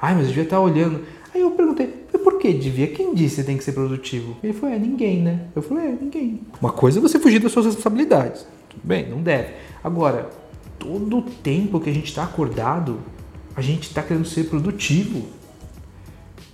Ai, 0.00 0.14
mas 0.14 0.22
eu 0.22 0.28
devia 0.28 0.44
estar 0.44 0.60
olhando. 0.60 1.02
Aí 1.34 1.40
eu 1.40 1.50
perguntei, 1.50 2.05
por 2.18 2.38
que 2.38 2.52
devia? 2.52 2.86
Quem 2.88 3.14
disse 3.14 3.36
que 3.36 3.42
tem 3.44 3.56
que 3.56 3.64
ser 3.64 3.72
produtivo? 3.72 4.36
Ele 4.42 4.52
falou, 4.52 4.74
é 4.74 4.78
ninguém, 4.78 5.22
né? 5.22 5.46
Eu 5.54 5.62
falei, 5.62 5.86
é 5.86 5.98
ninguém. 6.00 6.40
Uma 6.60 6.72
coisa 6.72 6.98
é 6.98 7.02
você 7.02 7.18
fugir 7.18 7.38
das 7.40 7.52
suas 7.52 7.66
responsabilidades. 7.66 8.46
Tudo 8.68 8.82
bem, 8.84 9.08
não 9.08 9.22
deve. 9.22 9.54
Agora, 9.82 10.30
todo 10.78 11.18
o 11.18 11.22
tempo 11.22 11.80
que 11.80 11.90
a 11.90 11.92
gente 11.92 12.06
está 12.06 12.24
acordado, 12.24 13.00
a 13.54 13.60
gente 13.60 13.88
está 13.88 14.02
querendo 14.02 14.26
ser 14.26 14.44
produtivo. 14.44 15.26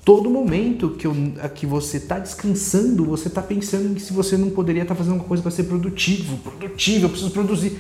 Todo 0.05 0.29
momento 0.29 0.91
que, 0.91 1.07
eu, 1.07 1.15
que 1.55 1.65
você 1.65 1.99
está 1.99 2.19
descansando, 2.19 3.05
você 3.05 3.29
está 3.29 3.41
pensando 3.41 3.95
que 3.95 4.01
se 4.01 4.13
você 4.13 4.37
não 4.37 4.51
poderia 4.51 4.83
estar 4.83 4.95
tá 4.95 4.99
fazendo 4.99 5.13
alguma 5.13 5.29
coisa 5.29 5.43
para 5.43 5.53
ser 5.53 5.65
produtivo. 5.65 6.39
Produtivo, 6.39 7.07
eu 7.07 7.11
preciso 7.11 7.31
produzir. 7.31 7.79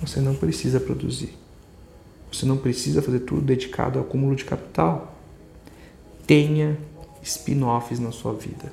Você 0.00 0.20
não 0.20 0.34
precisa 0.34 0.78
produzir. 0.78 1.45
Você 2.36 2.44
não 2.44 2.58
precisa 2.58 3.00
fazer 3.00 3.20
tudo 3.20 3.40
dedicado 3.40 3.98
ao 3.98 4.04
acúmulo 4.04 4.36
de 4.36 4.44
capital. 4.44 5.14
Tenha 6.26 6.76
spin-offs 7.22 7.98
na 7.98 8.12
sua 8.12 8.34
vida. 8.34 8.70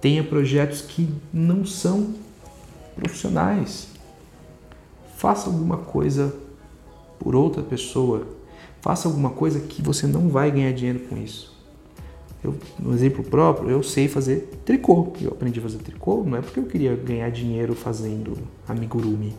Tenha 0.00 0.24
projetos 0.24 0.80
que 0.80 1.06
não 1.30 1.66
são 1.66 2.14
profissionais. 2.96 3.88
Faça 5.18 5.50
alguma 5.50 5.76
coisa 5.76 6.34
por 7.18 7.34
outra 7.34 7.62
pessoa. 7.62 8.26
Faça 8.80 9.06
alguma 9.06 9.28
coisa 9.28 9.60
que 9.60 9.82
você 9.82 10.06
não 10.06 10.30
vai 10.30 10.50
ganhar 10.50 10.72
dinheiro 10.72 11.00
com 11.00 11.18
isso. 11.18 11.54
Eu, 12.42 12.56
no 12.78 12.94
exemplo 12.94 13.22
próprio, 13.22 13.68
eu 13.68 13.82
sei 13.82 14.08
fazer 14.08 14.48
tricô. 14.64 15.12
Eu 15.20 15.32
aprendi 15.32 15.60
a 15.60 15.62
fazer 15.62 15.78
tricô 15.78 16.24
não 16.24 16.38
é 16.38 16.40
porque 16.40 16.58
eu 16.58 16.64
queria 16.64 16.96
ganhar 16.96 17.28
dinheiro 17.30 17.74
fazendo 17.74 18.38
amigurumi. 18.66 19.34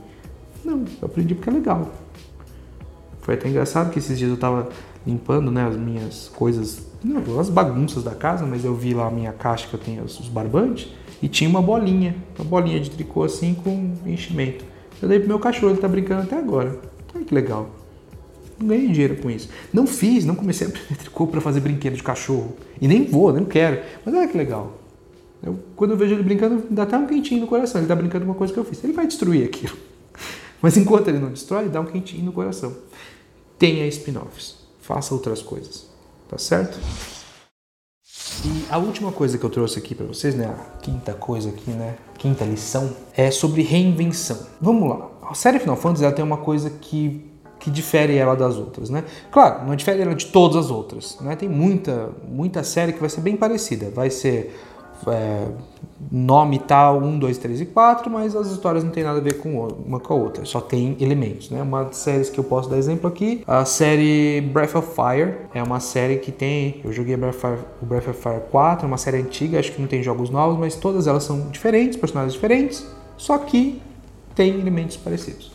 Não, 0.64 0.86
eu 1.02 1.08
aprendi 1.08 1.34
porque 1.34 1.50
é 1.50 1.54
legal. 1.54 1.92
Foi 3.24 3.34
até 3.34 3.50
engraçado 3.50 3.90
que 3.90 4.00
esses 4.00 4.18
dias 4.18 4.30
eu 4.30 4.38
tava 4.38 4.70
limpando 5.08 5.50
né, 5.50 5.66
as 5.66 5.76
minhas 5.76 6.30
coisas, 6.36 6.86
não, 7.04 7.40
as 7.40 7.50
bagunças 7.50 8.04
da 8.04 8.12
casa, 8.12 8.46
mas 8.46 8.64
eu 8.64 8.76
vi 8.76 8.94
lá 8.94 9.08
a 9.08 9.12
minha 9.12 9.32
caixa 9.32 9.68
que 9.68 9.74
eu 9.74 9.80
tenho 9.80 10.04
os 10.04 10.28
barbantes 10.28 10.90
e 11.22 11.28
tinha 11.30 11.50
uma 11.50 11.62
bolinha, 11.62 12.16
uma 12.38 12.46
bolinha 12.46 12.80
de 12.80 12.92
tricô 12.92 13.24
assim 13.24 13.54
com 13.54 13.94
enchimento. 14.06 14.66
Eu 15.02 15.08
dei 15.08 15.20
pro 15.20 15.28
meu 15.30 15.40
cachorro, 15.40 15.72
ele 15.72 15.80
tá 15.80 15.88
brincando 15.88 16.24
até 16.24 16.38
agora. 16.38 16.80
Olha 17.16 17.24
que 17.24 17.34
legal. 17.34 17.70
Não 18.60 18.68
ganhei 18.68 18.88
dinheiro 18.90 19.16
com 19.16 19.30
isso. 19.30 19.50
Não 19.72 19.88
fiz, 19.88 20.26
não 20.26 20.36
comecei 20.36 20.68
a 20.68 20.70
aprender 20.70 20.96
tricô 21.00 21.26
para 21.26 21.40
fazer 21.42 21.62
brinquedo 21.62 21.96
de 21.96 22.04
cachorro. 22.04 22.56
E 22.82 22.88
nem 22.88 23.06
vou, 23.06 23.32
nem 23.32 23.46
quero. 23.46 23.82
Mas 24.06 24.14
olha 24.14 24.28
que 24.28 24.38
legal. 24.38 24.80
Eu, 25.42 25.60
quando 25.76 25.92
eu 25.92 25.98
vejo 25.98 26.14
ele 26.14 26.24
brincando, 26.24 26.64
dá 26.70 26.84
até 26.84 26.98
um 26.98 27.08
quentinho 27.08 27.42
no 27.42 27.48
coração. 27.48 27.80
Ele 27.80 27.88
tá 27.88 27.96
brincando 27.96 28.26
com 28.26 28.32
uma 28.32 28.38
coisa 28.38 28.54
que 28.54 28.60
eu 28.60 28.66
fiz. 28.66 28.84
Ele 28.84 28.94
vai 28.94 29.08
destruir 29.08 29.46
aquilo. 29.46 29.76
Mas 30.62 30.78
enquanto 30.78 31.10
ele 31.10 31.20
não 31.20 31.30
destrói, 31.30 31.68
dá 31.68 31.82
um 31.82 31.86
quentinho 31.86 32.26
no 32.26 32.32
coração. 32.32 32.74
Tenha 33.64 33.88
spin-offs. 33.88 34.56
Faça 34.82 35.14
outras 35.14 35.42
coisas. 35.42 35.86
Tá 36.28 36.38
certo? 36.38 36.78
E 38.46 38.66
a 38.70 38.78
última 38.78 39.10
coisa 39.10 39.38
que 39.38 39.46
eu 39.46 39.50
trouxe 39.50 39.80
aqui 39.80 39.96
para 39.96 40.06
vocês, 40.06 40.36
né, 40.36 40.48
a 40.48 40.80
quinta 40.80 41.14
coisa 41.14 41.48
aqui, 41.48 41.72
né, 41.72 41.96
quinta 42.18 42.44
lição, 42.44 42.94
é 43.16 43.32
sobre 43.32 43.62
reinvenção. 43.62 44.38
Vamos 44.60 44.90
lá. 44.90 45.10
A 45.22 45.34
série 45.34 45.60
Final 45.60 45.78
Fantasy 45.78 46.04
ela 46.04 46.14
tem 46.14 46.26
uma 46.26 46.40
coisa 46.40 46.70
que 46.70 47.30
que 47.58 47.72
difere 47.72 48.18
ela 48.18 48.36
das 48.36 48.58
outras, 48.58 48.90
né? 48.90 49.06
Claro, 49.32 49.66
não 49.66 49.74
difere 49.74 50.02
ela 50.02 50.14
de 50.14 50.26
todas 50.26 50.66
as 50.66 50.70
outras, 50.70 51.18
né? 51.22 51.34
Tem 51.38 51.48
muita 51.48 52.10
muita 52.28 52.62
série 52.66 52.92
que 52.92 53.00
vai 53.00 53.10
ser 53.10 53.22
bem 53.22 53.38
parecida. 53.38 53.90
Vai 53.90 54.10
ser 54.10 54.54
é, 55.08 55.48
nome 56.12 56.60
tal, 56.60 57.00
1, 57.02 57.20
2, 57.20 57.38
3 57.38 57.62
e 57.62 57.66
4, 57.66 58.10
mas 58.10 58.36
as 58.36 58.48
histórias 58.48 58.84
não 58.84 58.92
tem 58.92 59.04
nada 59.04 59.20
a 59.20 59.22
ver 59.22 59.40
com 59.40 59.68
uma 59.86 60.00
com 60.00 60.14
a 60.14 60.18
outra, 60.18 60.46
só 60.46 60.60
tem 60.60 60.98
elementos, 61.00 61.50
né? 61.50 61.62
Uma 61.62 61.86
das 61.86 61.98
séries 61.98 62.30
que 62.30 62.40
eu 62.40 62.44
posso 62.44 62.70
dar 62.70 62.78
exemplo 62.78 63.08
aqui, 63.08 63.44
a 63.48 63.66
série 63.66 64.42
Breath 64.42 64.76
of 64.76 64.90
Fire, 64.90 65.36
é 65.54 65.64
uma 65.64 65.80
série 65.80 66.18
que 66.18 66.32
tem, 66.32 66.82
eu 66.84 66.92
joguei 66.92 67.16
Breath 67.16 67.36
Fire, 67.36 67.60
o 67.82 67.86
Breath 67.86 68.08
of 68.08 68.22
Fire 68.22 68.42
4, 68.52 68.86
é 68.86 68.88
uma 68.88 68.98
série 68.98 69.18
antiga, 69.18 69.60
acho 69.60 69.72
que 69.72 69.82
não 69.82 69.88
tem 69.88 70.04
jogos 70.04 70.30
novos, 70.30 70.58
mas 70.60 70.76
todas 70.76 71.08
elas 71.08 71.24
são 71.24 71.50
diferentes, 71.50 71.98
personagens 71.98 72.34
diferentes, 72.34 72.86
só 73.18 73.38
que 73.38 73.82
tem 74.36 74.60
elementos 74.60 74.98
parecidos. 74.98 75.53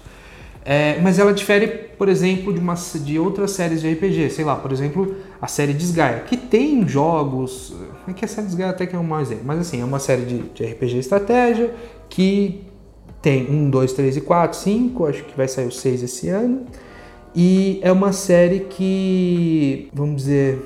É, 0.71 1.01
mas 1.01 1.19
ela 1.19 1.33
difere, 1.33 1.67
por 1.67 2.11
exemplo, 2.11 2.53
de, 2.53 2.61
uma, 2.61 2.75
de 2.75 3.19
outras 3.19 3.53
séries 3.53 3.81
de 3.81 3.91
RPG, 3.91 4.29
sei 4.29 4.45
lá, 4.45 4.55
por 4.55 4.71
exemplo, 4.71 5.17
a 5.41 5.47
série 5.47 5.73
Desgaia, 5.73 6.21
que 6.21 6.37
tem 6.37 6.87
jogos. 6.87 7.75
É 8.07 8.13
que 8.13 8.23
a 8.23 8.29
série 8.29 8.49
Desgaia 8.49 8.69
até 8.69 8.87
que 8.87 8.95
é 8.95 8.99
um 8.99 9.03
mau 9.03 9.19
exemplo, 9.19 9.45
mas 9.47 9.61
assim, 9.61 9.81
é 9.81 9.85
uma 9.85 9.99
série 9.99 10.27
de, 10.27 10.41
de 10.41 10.65
RPG 10.67 10.99
estratégia 10.99 11.73
que 12.11 12.67
tem 13.23 13.49
1, 13.49 13.71
2, 13.71 13.93
3 13.95 14.17
e 14.19 14.21
4, 14.21 14.59
5, 14.59 15.07
acho 15.07 15.25
que 15.25 15.35
vai 15.35 15.49
sair 15.49 15.69
o 15.69 15.73
6 15.73 16.03
esse 16.03 16.29
ano. 16.29 16.67
E 17.35 17.81
é 17.83 17.91
uma 17.91 18.13
série 18.13 18.61
que, 18.61 19.89
vamos 19.95 20.17
dizer, 20.17 20.63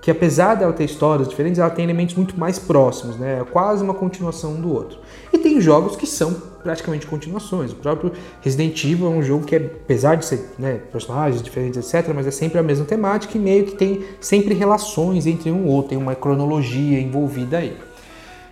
que 0.00 0.10
apesar 0.12 0.54
dela 0.54 0.72
ter 0.72 0.84
histórias 0.84 1.28
diferentes, 1.28 1.58
ela 1.58 1.70
tem 1.70 1.84
elementos 1.84 2.14
muito 2.14 2.38
mais 2.38 2.60
próximos, 2.60 3.16
né? 3.18 3.40
É 3.40 3.44
quase 3.44 3.82
uma 3.82 3.94
continuação 3.94 4.52
um 4.52 4.60
do 4.60 4.72
outro. 4.72 5.00
E 5.32 5.38
tem 5.38 5.60
jogos 5.60 5.96
que 5.96 6.06
são 6.06 6.51
praticamente 6.62 7.06
continuações. 7.06 7.72
O 7.72 7.76
próprio 7.76 8.12
Resident 8.40 8.82
Evil 8.84 9.06
é 9.06 9.10
um 9.10 9.22
jogo 9.22 9.44
que, 9.44 9.56
apesar 9.56 10.16
de 10.16 10.24
ser 10.24 10.50
né, 10.58 10.80
personagens 10.90 11.42
diferentes, 11.42 11.78
etc., 11.78 12.12
mas 12.14 12.26
é 12.26 12.30
sempre 12.30 12.58
a 12.58 12.62
mesma 12.62 12.84
temática 12.84 13.36
e 13.36 13.40
meio 13.40 13.64
que 13.64 13.74
tem 13.74 14.04
sempre 14.20 14.54
relações 14.54 15.26
entre 15.26 15.50
um 15.50 15.66
ou 15.66 15.72
outro, 15.72 15.90
tem 15.90 15.98
uma 15.98 16.14
cronologia 16.14 17.00
envolvida 17.00 17.58
aí. 17.58 17.76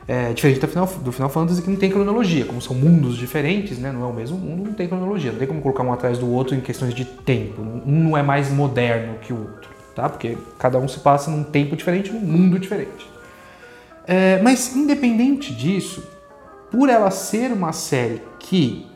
É, 0.08 0.32
diferente 0.32 0.58
do 0.58 0.66
Final, 0.66 0.86
do 0.86 1.12
Final 1.12 1.28
Fantasy 1.28 1.62
que 1.62 1.70
não 1.70 1.76
tem 1.76 1.88
cronologia, 1.88 2.44
como 2.44 2.60
são 2.60 2.74
mundos 2.74 3.16
diferentes, 3.16 3.78
né, 3.78 3.92
não 3.92 4.02
é 4.02 4.06
o 4.06 4.12
mesmo 4.12 4.36
mundo, 4.36 4.64
não 4.64 4.72
tem 4.72 4.88
cronologia, 4.88 5.30
não 5.30 5.38
tem 5.38 5.46
como 5.46 5.60
colocar 5.60 5.84
um 5.84 5.92
atrás 5.92 6.18
do 6.18 6.28
outro 6.28 6.56
em 6.56 6.60
questões 6.60 6.94
de 6.94 7.04
tempo. 7.04 7.62
Um 7.62 8.04
não 8.04 8.16
é 8.16 8.22
mais 8.22 8.50
moderno 8.50 9.14
que 9.20 9.32
o 9.32 9.38
outro 9.38 9.70
tá? 9.94 10.08
Porque 10.08 10.36
cada 10.58 10.78
um 10.78 10.88
se 10.88 11.00
passa 11.00 11.30
num 11.30 11.44
tempo 11.44 11.76
diferente, 11.76 12.10
num 12.10 12.20
mundo 12.20 12.58
diferente. 12.58 13.08
É, 14.06 14.40
mas 14.42 14.74
independente 14.74 15.54
disso, 15.54 16.02
por 16.70 16.88
ela 16.88 17.10
ser 17.10 17.52
uma 17.52 17.72
série 17.72 18.22
que 18.38 18.86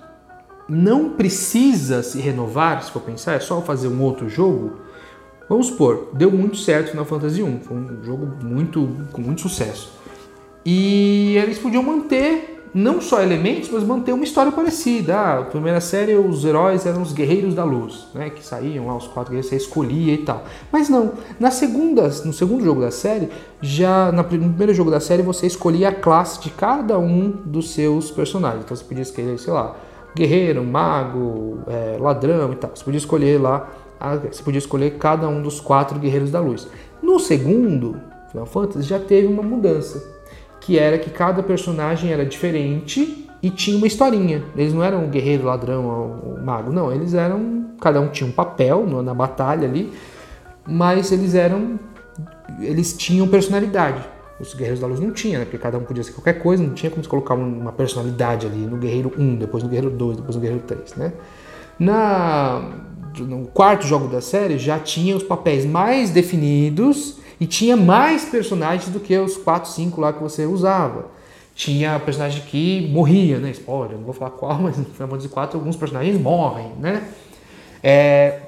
não 0.69 1.11
precisa 1.11 2.03
se 2.03 2.19
renovar, 2.19 2.83
se 2.83 2.91
for 2.91 3.03
pensar, 3.03 3.35
é 3.35 3.41
só 3.41 3.61
fazer 3.61 3.89
um 3.89 4.01
outro 4.01 4.29
jogo. 4.29 4.79
Vamos 5.49 5.67
supor, 5.67 6.11
deu 6.15 6.31
muito 6.31 6.57
certo 6.57 6.91
Final 6.91 7.05
Fantasy 7.05 7.43
1, 7.43 7.61
foi 7.61 7.77
um 7.77 8.03
jogo 8.03 8.45
muito 8.45 8.89
com 9.13 9.21
muito 9.21 9.43
sucesso. 9.43 9.93
E 10.65 11.37
eles 11.37 11.59
podiam 11.59 11.83
manter 11.83 12.54
não 12.75 13.01
só 13.01 13.23
elementos, 13.23 13.71
mas 13.71 13.85
manter 13.85 14.13
uma 14.13 14.25
história 14.25 14.51
parecida. 14.51 15.17
Ah, 15.17 15.39
a 15.39 15.43
primeira 15.45 15.81
série 15.81 16.17
os 16.17 16.45
heróis 16.45 16.85
eram 16.85 17.03
os 17.03 17.13
guerreiros 17.13 17.55
da 17.55 17.63
luz, 17.63 18.09
né, 18.13 18.31
que 18.31 18.45
saíam 18.45 18.89
lá 18.89 18.97
os 18.97 19.07
quatro 19.07 19.31
guerreiros, 19.31 19.49
você 19.49 19.57
escolhia 19.57 20.13
e 20.13 20.19
tal. 20.19 20.43
Mas 20.73 20.89
não, 20.89 21.13
na 21.39 21.53
segunda, 21.53 22.03
no 22.25 22.33
segundo 22.33 22.65
jogo 22.65 22.81
da 22.81 22.91
série, 22.91 23.29
já 23.63 24.11
no 24.11 24.25
primeiro 24.25 24.75
jogo 24.75 24.91
da 24.91 24.99
série 24.99 25.23
você 25.23 25.47
escolhia 25.47 25.91
a 25.91 25.95
classe 25.95 26.41
de 26.41 26.51
cada 26.51 26.99
um 26.99 27.31
dos 27.45 27.71
seus 27.71 28.11
personagens. 28.11 28.65
Então 28.65 28.77
você 28.77 28.85
podia 28.85 29.03
escolher, 29.03 29.39
sei 29.39 29.53
lá, 29.53 29.77
guerreiro, 30.17 30.65
mago, 30.65 31.61
é, 31.69 31.97
ladrão 32.01 32.53
e 32.53 32.57
tal. 32.57 32.71
Você 32.75 32.83
podia 32.83 32.99
escolher 32.99 33.41
lá, 33.41 33.71
você 34.31 34.43
podia 34.43 34.59
escolher 34.59 34.99
cada 34.99 35.29
um 35.29 35.41
dos 35.41 35.61
quatro 35.61 35.97
guerreiros 35.99 36.31
da 36.31 36.41
luz. 36.41 36.67
No 37.01 37.21
segundo 37.21 38.01
Final 38.33 38.47
Fantasy 38.47 38.83
já 38.83 38.99
teve 38.99 39.29
uma 39.29 39.43
mudança 39.43 40.14
que 40.65 40.79
era 40.79 40.97
que 40.97 41.11
cada 41.11 41.43
personagem 41.43 42.11
era 42.11 42.25
diferente 42.25 43.29
e 43.43 43.51
tinha 43.51 43.77
uma 43.77 43.87
historinha. 43.87 44.43
Eles 44.57 44.73
não 44.73 44.83
eram 44.83 45.05
o 45.05 45.09
guerreiro, 45.09 45.45
ladrão 45.45 45.85
ou 45.87 46.43
mago, 46.43 46.73
não. 46.73 46.91
Eles 46.91 47.13
eram. 47.13 47.67
Cada 47.79 48.01
um 48.01 48.09
tinha 48.09 48.27
um 48.27 48.33
papel 48.33 48.87
na 49.03 49.13
batalha 49.13 49.69
ali. 49.69 49.93
mas 50.67 51.13
eles 51.13 51.35
eram. 51.35 51.79
Eles 52.61 52.97
tinham 52.97 53.29
personalidade. 53.29 54.03
Os 54.41 54.55
Guerreiros 54.55 54.81
da 54.81 54.87
Luz 54.87 54.99
não 54.99 55.13
tinham, 55.13 55.41
né? 55.41 55.45
Porque 55.45 55.59
cada 55.59 55.77
um 55.77 55.83
podia 55.83 56.03
ser 56.03 56.13
qualquer 56.13 56.35
coisa, 56.41 56.63
não 56.63 56.73
tinha 56.73 56.91
como 56.91 57.05
você 57.05 57.11
colocar 57.11 57.35
uma 57.35 57.71
personalidade 57.71 58.47
ali 58.47 58.67
no 58.67 58.79
Guerreiro 58.79 59.13
1, 59.17 59.37
depois 59.37 59.63
no 59.63 59.69
Guerreiro 59.69 59.91
2, 59.95 60.17
depois 60.17 60.35
no 60.35 60.41
Guerreiro 60.41 60.65
3, 60.67 60.95
né? 60.97 61.13
Na, 61.79 62.71
no 63.19 63.47
quarto 63.49 63.87
jogo 63.87 64.09
da 64.09 64.21
série 64.21 64.59
já 64.59 64.79
tinha 64.79 65.15
os 65.17 65.23
papéis 65.23 65.65
mais 65.67 66.11
definidos 66.11 67.19
e 67.41 67.47
tinha 67.47 67.77
mais 67.77 68.25
personagens 68.25 68.89
do 68.91 69.01
que 69.01 69.17
os 69.19 69.37
4, 69.37 69.71
5 69.71 70.01
lá 70.01 70.13
que 70.13 70.23
você 70.23 70.47
usava. 70.47 71.07
Tinha 71.55 72.01
personagem 72.01 72.43
que 72.43 72.89
morria, 72.93 73.39
né? 73.39 73.51
Spoiler, 73.51 73.97
não 73.97 74.05
vou 74.05 74.15
falar 74.15 74.33
qual, 74.33 74.59
mas 74.63 74.77
no 74.77 74.85
Final 74.85 75.09
Fantasy 75.09 75.29
4 75.29 75.59
alguns 75.59 75.77
personagens 75.77 76.21
morrem, 76.21 76.73
né? 76.81 77.09
É, 77.83 78.41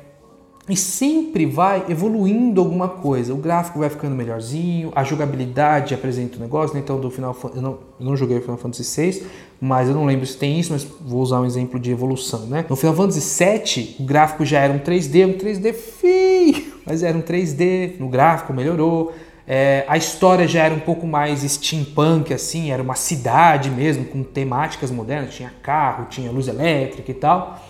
e 0.68 0.77
sempre 0.77 1.46
vai 1.46 1.85
evoluindo 1.88 2.61
alguma 2.61 2.88
coisa. 2.88 3.33
O 3.33 3.37
gráfico 3.37 3.79
vai 3.79 3.88
ficando 3.88 4.16
melhorzinho, 4.16 4.90
a 4.96 5.05
jogabilidade 5.05 5.94
apresenta 5.94 6.37
o 6.37 6.40
um 6.40 6.42
negócio. 6.42 6.75
Né? 6.75 6.81
Então, 6.83 6.99
do 6.99 7.09
Final 7.09 7.37
eu 7.55 7.62
não, 7.62 7.79
eu 8.01 8.07
não 8.07 8.16
joguei 8.16 8.38
o 8.38 8.40
Final 8.40 8.57
Fantasy 8.57 9.01
VI, 9.01 9.27
mas 9.61 9.88
eu 9.88 9.94
não 9.94 10.05
lembro 10.05 10.27
se 10.27 10.37
tem 10.37 10.59
isso, 10.59 10.72
mas 10.72 10.85
vou 10.85 11.20
usar 11.20 11.40
um 11.40 11.44
exemplo 11.44 11.79
de 11.79 11.92
evolução. 11.92 12.46
Né? 12.46 12.66
No 12.68 12.75
Final 12.75 12.96
Fantasy 12.96 13.44
VII, 13.44 13.96
o 14.01 14.05
gráfico 14.05 14.44
já 14.44 14.59
era 14.59 14.72
um 14.72 14.81
3D, 14.81 15.29
um 15.29 15.38
3D 15.38 15.72
feio, 15.72 16.75
mas 16.87 17.03
era 17.03 17.18
um 17.18 17.22
3D. 17.22 17.99
No 17.99 18.09
gráfico 18.09 18.55
melhorou. 18.55 19.12
É, 19.49 19.85
a 19.87 19.96
história 19.96 20.46
já 20.49 20.64
era 20.64 20.75
um 20.75 20.81
pouco 20.81 21.07
mais 21.07 21.40
steampunk, 21.42 22.35
assim, 22.35 22.72
era 22.72 22.83
uma 22.83 22.96
cidade 22.96 23.70
mesmo, 23.70 24.05
com 24.05 24.22
temáticas 24.25 24.90
modernas, 24.90 25.35
tinha 25.35 25.53
carro, 25.62 26.07
tinha 26.07 26.31
luz 26.33 26.49
elétrica 26.49 27.11
e 27.11 27.14
tal. 27.14 27.61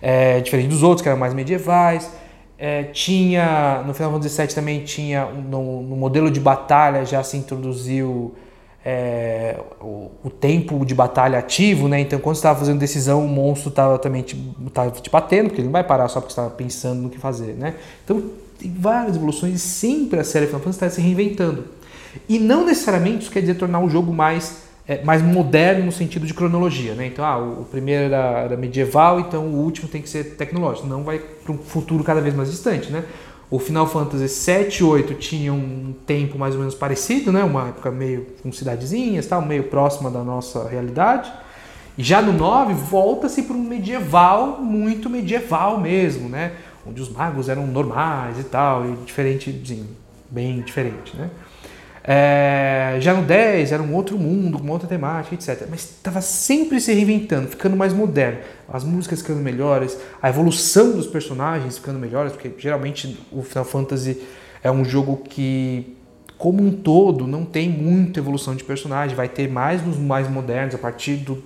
É, 0.00 0.40
diferente 0.40 0.68
dos 0.68 0.82
outros, 0.82 1.02
que 1.02 1.08
eram 1.08 1.18
mais 1.18 1.34
medievais. 1.34 2.10
É, 2.58 2.84
tinha 2.84 3.82
no 3.86 3.92
Final 3.92 4.12
Fantasy 4.12 4.40
VII 4.40 4.54
também 4.54 4.82
tinha 4.82 5.26
no, 5.26 5.82
no, 5.82 5.94
modelo 5.94 6.30
de 6.30 6.40
batalha 6.40 7.04
já 7.04 7.22
se 7.22 7.36
introduziu 7.36 8.34
é, 8.82 9.60
o, 9.78 10.10
o, 10.24 10.30
tempo 10.30 10.82
de 10.86 10.94
batalha 10.94 11.38
ativo, 11.38 11.86
né? 11.86 12.00
Então 12.00 12.18
quando 12.18 12.36
você 12.36 12.38
estava 12.38 12.58
fazendo 12.58 12.78
decisão 12.78 13.26
o 13.26 13.28
monstro 13.28 13.68
estava 13.68 13.98
também 13.98 14.22
te, 14.22 14.34
tava 14.72 14.90
te 14.90 15.10
batendo 15.10 15.48
porque 15.48 15.60
ele 15.60 15.66
não 15.66 15.72
vai 15.72 15.84
parar 15.84 16.08
só 16.08 16.18
porque 16.18 16.32
estava 16.32 16.48
pensando 16.48 17.02
no 17.02 17.10
que 17.10 17.18
fazer, 17.18 17.52
né? 17.56 17.74
Então 18.02 18.22
tem 18.58 18.74
várias 18.76 19.16
evoluções 19.16 19.54
e 19.54 19.58
sempre 19.58 20.18
a 20.18 20.24
série 20.24 20.46
Final 20.46 20.60
Fantasy 20.60 20.76
está 20.76 20.90
se 20.90 21.00
reinventando 21.00 21.64
e 22.28 22.38
não 22.38 22.64
necessariamente 22.64 23.22
isso 23.22 23.30
quer 23.30 23.40
dizer 23.40 23.54
tornar 23.54 23.80
o 23.80 23.88
jogo 23.88 24.12
mais 24.12 24.64
é, 24.88 25.02
mais 25.02 25.20
moderno 25.20 25.86
no 25.86 25.92
sentido 25.92 26.26
de 26.26 26.32
cronologia, 26.32 26.94
né? 26.94 27.06
Então, 27.06 27.24
ah, 27.24 27.38
o, 27.38 27.64
primeiro 27.64 28.04
era, 28.04 28.40
era, 28.42 28.56
medieval, 28.56 29.18
então 29.18 29.44
o 29.44 29.56
último 29.56 29.88
tem 29.88 30.00
que 30.00 30.08
ser 30.08 30.36
tecnológico. 30.36 30.86
Não 30.86 31.02
vai 31.02 31.18
para 31.18 31.52
um 31.52 31.58
futuro 31.58 32.04
cada 32.04 32.20
vez 32.20 32.34
mais 32.34 32.50
distante, 32.50 32.90
né? 32.90 33.04
O 33.50 33.58
Final 33.58 33.88
Fantasy 33.88 34.28
7 34.28 34.78
e 34.78 34.84
8 34.84 35.14
tinha 35.14 35.52
um 35.52 35.94
tempo 36.06 36.38
mais 36.38 36.54
ou 36.54 36.60
menos 36.60 36.74
parecido, 36.74 37.32
né? 37.32 37.42
Uma 37.42 37.68
época 37.68 37.90
meio 37.90 38.26
com 38.42 38.52
cidadezinhas, 38.52 39.26
tal, 39.26 39.42
meio 39.42 39.64
próxima 39.64 40.10
da 40.10 40.22
nossa 40.22 40.68
realidade. 40.68 41.32
E 41.98 42.02
já 42.02 42.20
no 42.20 42.32
9 42.32 42.74
volta-se 42.74 43.42
para 43.42 43.56
um 43.56 43.62
medieval, 43.62 44.60
muito 44.60 45.08
medieval 45.10 45.80
mesmo, 45.80 46.28
né? 46.28 46.52
Onde 46.86 47.02
os 47.02 47.08
magos 47.08 47.48
eram 47.48 47.66
normais 47.66 48.38
e 48.38 48.44
tal, 48.44 48.88
e 48.88 48.96
diferente, 49.04 49.52
bem 50.30 50.60
diferente, 50.60 51.16
né? 51.16 51.30
É, 52.08 52.98
já 53.00 53.12
no 53.12 53.22
10 53.22 53.72
era 53.72 53.82
um 53.82 53.92
outro 53.92 54.16
mundo, 54.16 54.58
uma 54.58 54.72
outra 54.72 54.86
temática, 54.86 55.34
etc. 55.34 55.66
Mas 55.68 55.80
estava 55.80 56.20
sempre 56.20 56.80
se 56.80 56.92
reinventando, 56.92 57.48
ficando 57.48 57.76
mais 57.76 57.92
moderno. 57.92 58.38
As 58.68 58.84
músicas 58.84 59.22
ficando 59.22 59.40
melhores, 59.40 59.98
a 60.22 60.28
evolução 60.28 60.92
dos 60.92 61.08
personagens 61.08 61.78
ficando 61.78 61.98
melhores, 61.98 62.32
porque 62.32 62.52
geralmente 62.58 63.18
o 63.32 63.42
Final 63.42 63.64
Fantasy 63.64 64.22
é 64.62 64.70
um 64.70 64.84
jogo 64.84 65.16
que, 65.16 65.96
como 66.38 66.62
um 66.62 66.70
todo, 66.70 67.26
não 67.26 67.44
tem 67.44 67.68
muita 67.68 68.20
evolução 68.20 68.54
de 68.54 68.62
personagem. 68.62 69.16
Vai 69.16 69.28
ter 69.28 69.50
mais 69.50 69.84
nos 69.84 69.98
mais 69.98 70.30
modernos, 70.30 70.76
a 70.76 70.78
partir 70.78 71.16
do, 71.16 71.42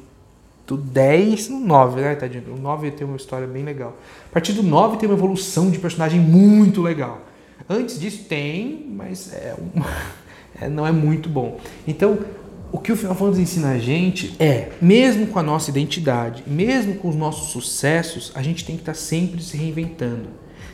do 0.70 0.76
10 0.76 1.48
no 1.48 1.58
9, 1.58 2.00
né, 2.00 2.14
Tadinho? 2.14 2.54
O 2.56 2.60
9 2.60 2.92
tem 2.92 3.04
uma 3.04 3.16
história 3.16 3.46
bem 3.46 3.64
legal. 3.64 3.96
A 4.30 4.32
partir 4.32 4.52
do 4.52 4.62
9 4.62 4.98
tem 4.98 5.08
uma 5.08 5.16
evolução 5.16 5.68
de 5.68 5.80
personagem 5.80 6.20
muito 6.20 6.80
legal. 6.80 7.22
Antes 7.68 7.98
disso 7.98 8.24
tem, 8.28 8.86
mas 8.88 9.32
é 9.32 9.56
é, 10.60 10.68
não 10.68 10.86
é 10.86 10.92
muito 10.92 11.28
bom. 11.28 11.58
Então, 11.88 12.18
o 12.70 12.78
que 12.78 12.92
o 12.92 12.96
Final 12.96 13.16
Fantasy 13.16 13.42
ensina 13.42 13.70
a 13.70 13.78
gente 13.78 14.36
é, 14.38 14.70
mesmo 14.80 15.26
com 15.26 15.40
a 15.40 15.42
nossa 15.42 15.70
identidade, 15.70 16.44
mesmo 16.46 16.94
com 16.94 17.08
os 17.08 17.16
nossos 17.16 17.50
sucessos, 17.50 18.30
a 18.36 18.40
gente 18.40 18.64
tem 18.64 18.76
que 18.76 18.82
estar 18.82 18.94
sempre 18.94 19.42
se 19.42 19.56
reinventando, 19.56 20.28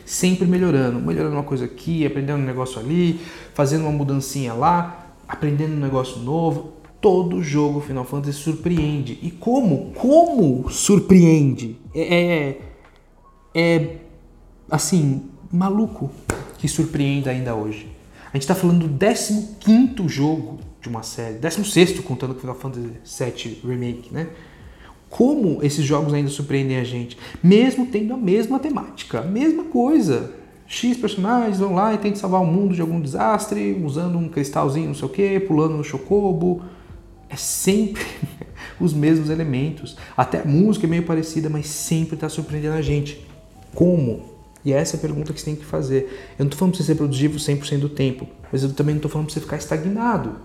sempre 0.04 0.46
melhorando, 0.46 1.00
melhorando 1.00 1.36
uma 1.36 1.42
coisa 1.42 1.64
aqui, 1.64 2.04
aprendendo 2.04 2.40
um 2.40 2.44
negócio 2.44 2.78
ali, 2.78 3.18
fazendo 3.54 3.82
uma 3.82 3.92
mudancinha 3.92 4.52
lá, 4.52 5.14
aprendendo 5.26 5.72
um 5.72 5.80
negócio 5.80 6.18
novo. 6.18 6.74
Todo 7.06 7.40
jogo 7.40 7.80
Final 7.80 8.04
Fantasy 8.04 8.36
surpreende. 8.36 9.16
E 9.22 9.30
como? 9.30 9.92
Como 9.94 10.68
surpreende? 10.68 11.76
É, 11.94 12.02
é, 12.02 12.58
é 13.54 13.96
assim, 14.68 15.22
maluco 15.52 16.10
que 16.58 16.66
surpreenda 16.66 17.30
ainda 17.30 17.54
hoje. 17.54 17.86
A 18.24 18.36
gente 18.36 18.42
está 18.42 18.56
falando 18.56 18.88
do 18.88 18.98
15 18.98 20.08
jogo 20.08 20.58
de 20.82 20.88
uma 20.88 21.04
série, 21.04 21.34
16 21.34 22.00
contando 22.00 22.34
com 22.34 22.40
Final 22.40 22.56
Fantasy 22.56 22.90
VII 23.04 23.60
Remake, 23.64 24.12
né? 24.12 24.26
Como 25.08 25.62
esses 25.62 25.84
jogos 25.84 26.12
ainda 26.12 26.28
surpreendem 26.28 26.76
a 26.76 26.82
gente, 26.82 27.16
mesmo 27.40 27.86
tendo 27.86 28.14
a 28.14 28.16
mesma 28.16 28.58
temática, 28.58 29.20
a 29.20 29.24
mesma 29.24 29.62
coisa. 29.62 30.34
X 30.66 30.96
personagens 30.96 31.60
vão 31.60 31.72
lá 31.72 31.94
e 31.94 31.98
tentam 31.98 32.18
salvar 32.18 32.42
o 32.42 32.46
mundo 32.46 32.74
de 32.74 32.80
algum 32.80 33.00
desastre, 33.00 33.80
usando 33.80 34.18
um 34.18 34.28
cristalzinho, 34.28 34.88
não 34.88 34.94
sei 34.94 35.06
o 35.06 35.08
que, 35.08 35.38
pulando 35.38 35.76
no 35.76 35.84
chocobo. 35.84 36.64
É 37.28 37.36
sempre 37.36 38.04
os 38.80 38.92
mesmos 38.92 39.30
elementos. 39.30 39.96
Até 40.16 40.40
a 40.40 40.44
música 40.44 40.86
é 40.86 40.90
meio 40.90 41.02
parecida, 41.04 41.48
mas 41.48 41.66
sempre 41.66 42.14
está 42.14 42.28
surpreendendo 42.28 42.74
a 42.74 42.82
gente. 42.82 43.26
Como? 43.74 44.36
E 44.64 44.72
essa 44.72 44.96
é 44.96 44.98
a 44.98 45.00
pergunta 45.00 45.32
que 45.32 45.40
você 45.40 45.46
tem 45.46 45.56
que 45.56 45.64
fazer. 45.64 46.34
Eu 46.38 46.44
não 46.44 46.46
estou 46.46 46.58
falando 46.58 46.72
para 46.72 46.82
você 46.82 46.86
ser 46.86 46.96
produtivo 46.96 47.38
100% 47.38 47.78
do 47.78 47.88
tempo, 47.88 48.26
mas 48.50 48.62
eu 48.62 48.72
também 48.72 48.94
não 48.94 48.98
estou 48.98 49.10
falando 49.10 49.26
para 49.26 49.34
você 49.34 49.40
ficar 49.40 49.56
estagnado. 49.56 50.36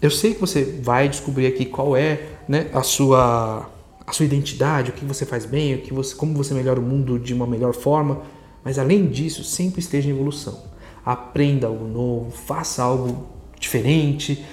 Eu 0.00 0.10
sei 0.10 0.34
que 0.34 0.40
você 0.40 0.64
vai 0.82 1.08
descobrir 1.08 1.46
aqui 1.46 1.64
qual 1.64 1.96
é 1.96 2.26
né, 2.48 2.68
a, 2.72 2.82
sua, 2.82 3.70
a 4.04 4.12
sua 4.12 4.26
identidade, 4.26 4.90
o 4.90 4.92
que 4.92 5.04
você 5.04 5.24
faz 5.24 5.46
bem, 5.46 5.76
o 5.76 5.78
que 5.78 5.94
você, 5.94 6.12
como 6.16 6.34
você 6.34 6.52
melhora 6.54 6.80
o 6.80 6.82
mundo 6.82 7.20
de 7.20 7.32
uma 7.32 7.46
melhor 7.46 7.72
forma, 7.72 8.22
mas 8.64 8.80
além 8.80 9.06
disso, 9.06 9.44
sempre 9.44 9.78
esteja 9.78 10.08
em 10.08 10.12
evolução. 10.12 10.60
Aprenda 11.06 11.68
algo 11.68 11.86
novo, 11.86 12.32
faça 12.32 12.82
algo 12.82 13.28
diferente, 13.60 14.44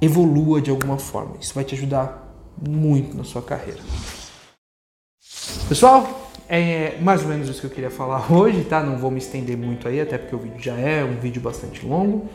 evolua 0.00 0.60
de 0.60 0.70
alguma 0.70 0.98
forma. 0.98 1.36
Isso 1.40 1.54
vai 1.54 1.64
te 1.64 1.74
ajudar 1.74 2.34
muito 2.68 3.16
na 3.16 3.24
sua 3.24 3.42
carreira. 3.42 3.80
Pessoal, 5.68 6.30
é 6.48 6.98
mais 7.00 7.22
ou 7.22 7.28
menos 7.28 7.48
isso 7.48 7.60
que 7.60 7.66
eu 7.66 7.70
queria 7.70 7.90
falar 7.90 8.26
hoje, 8.32 8.64
tá? 8.64 8.82
Não 8.82 8.98
vou 8.98 9.10
me 9.10 9.18
estender 9.18 9.56
muito 9.56 9.86
aí, 9.86 10.00
até 10.00 10.18
porque 10.18 10.34
o 10.34 10.38
vídeo 10.38 10.60
já 10.60 10.74
é 10.74 11.04
um 11.04 11.18
vídeo 11.18 11.40
bastante 11.40 11.86
longo. 11.86 12.28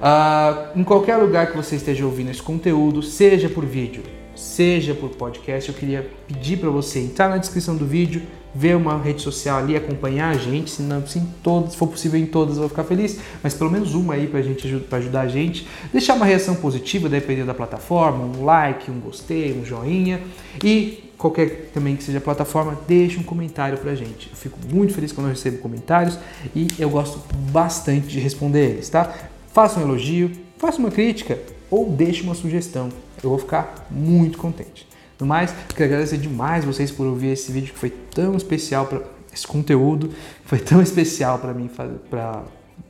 Uh, 0.00 0.78
em 0.78 0.84
qualquer 0.84 1.16
lugar 1.16 1.50
que 1.50 1.56
você 1.56 1.76
esteja 1.76 2.04
ouvindo 2.04 2.30
esse 2.30 2.42
conteúdo, 2.42 3.02
seja 3.02 3.48
por 3.48 3.64
vídeo, 3.64 4.02
seja 4.34 4.94
por 4.94 5.10
podcast, 5.10 5.68
eu 5.68 5.74
queria 5.74 6.08
pedir 6.26 6.58
para 6.58 6.70
você 6.70 7.00
entrar 7.00 7.28
na 7.28 7.38
descrição 7.38 7.76
do 7.76 7.86
vídeo, 7.86 8.22
ver 8.54 8.76
uma 8.76 8.96
rede 8.98 9.20
social 9.20 9.58
ali, 9.58 9.74
acompanhar 9.74 10.30
a 10.30 10.38
gente, 10.38 10.70
se 10.70 10.82
não, 10.82 11.04
se, 11.06 11.18
em 11.18 11.26
se 11.68 11.76
for 11.76 11.88
possível 11.88 12.20
em 12.20 12.26
todas, 12.26 12.54
eu 12.54 12.60
vou 12.60 12.68
ficar 12.68 12.84
feliz, 12.84 13.18
mas 13.42 13.52
pelo 13.54 13.70
menos 13.70 13.94
uma 13.94 14.14
aí 14.14 14.28
para 14.28 14.40
gente 14.42 14.68
pra 14.88 14.98
ajudar 14.98 15.22
a 15.22 15.28
gente, 15.28 15.66
deixar 15.92 16.14
uma 16.14 16.24
reação 16.24 16.54
positiva, 16.54 17.08
dependendo 17.08 17.48
da 17.48 17.54
plataforma, 17.54 18.24
um 18.24 18.44
like, 18.44 18.90
um 18.90 19.00
gostei, 19.00 19.52
um 19.52 19.64
joinha 19.64 20.20
e 20.62 21.10
qualquer 21.18 21.70
também 21.72 21.96
que 21.96 22.04
seja 22.04 22.20
plataforma, 22.20 22.78
deixe 22.86 23.18
um 23.18 23.22
comentário 23.22 23.78
pra 23.78 23.94
gente. 23.94 24.28
Eu 24.30 24.36
fico 24.36 24.58
muito 24.72 24.94
feliz 24.94 25.10
quando 25.10 25.26
eu 25.28 25.30
recebo 25.32 25.58
comentários 25.58 26.18
e 26.54 26.68
eu 26.78 26.90
gosto 26.90 27.20
bastante 27.50 28.06
de 28.06 28.20
responder 28.20 28.70
eles, 28.70 28.88
tá? 28.88 29.12
Faça 29.52 29.80
um 29.80 29.82
elogio, 29.82 30.30
faça 30.58 30.78
uma 30.78 30.90
crítica 30.90 31.38
ou 31.70 31.90
deixe 31.90 32.22
uma 32.22 32.34
sugestão. 32.34 32.88
Eu 33.22 33.30
vou 33.30 33.38
ficar 33.38 33.86
muito 33.90 34.38
contente. 34.38 34.86
No 35.18 35.26
mais, 35.26 35.54
quero 35.74 35.84
agradecer 35.84 36.18
demais 36.18 36.64
vocês 36.64 36.90
por 36.90 37.06
ouvir 37.06 37.28
esse 37.28 37.50
vídeo 37.52 37.72
que 37.72 37.78
foi 37.78 37.90
tão 37.90 38.36
especial 38.36 38.86
para 38.86 39.00
esse 39.32 39.46
conteúdo, 39.46 40.10
foi 40.44 40.58
tão 40.58 40.80
especial 40.82 41.38
para 41.38 41.52
mim 41.52 41.68
fazer, 41.68 41.98
para 42.10 42.42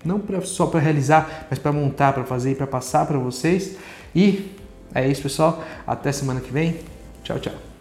não 0.05 0.21
pra, 0.21 0.41
só 0.43 0.67
para 0.67 0.81
realizar, 0.81 1.47
mas 1.49 1.59
para 1.59 1.73
montar, 1.73 2.13
para 2.13 2.25
fazer 2.25 2.53
e 2.53 2.55
para 2.55 2.67
passar 2.67 3.07
para 3.07 3.19
vocês. 3.19 3.77
E 4.15 4.51
é 4.95 5.09
isso, 5.09 5.23
pessoal. 5.23 5.63
Até 5.87 6.13
semana 6.13 6.41
que 6.41 6.53
vem. 6.53 6.79
Tchau, 7.23 7.39
tchau. 7.39 7.74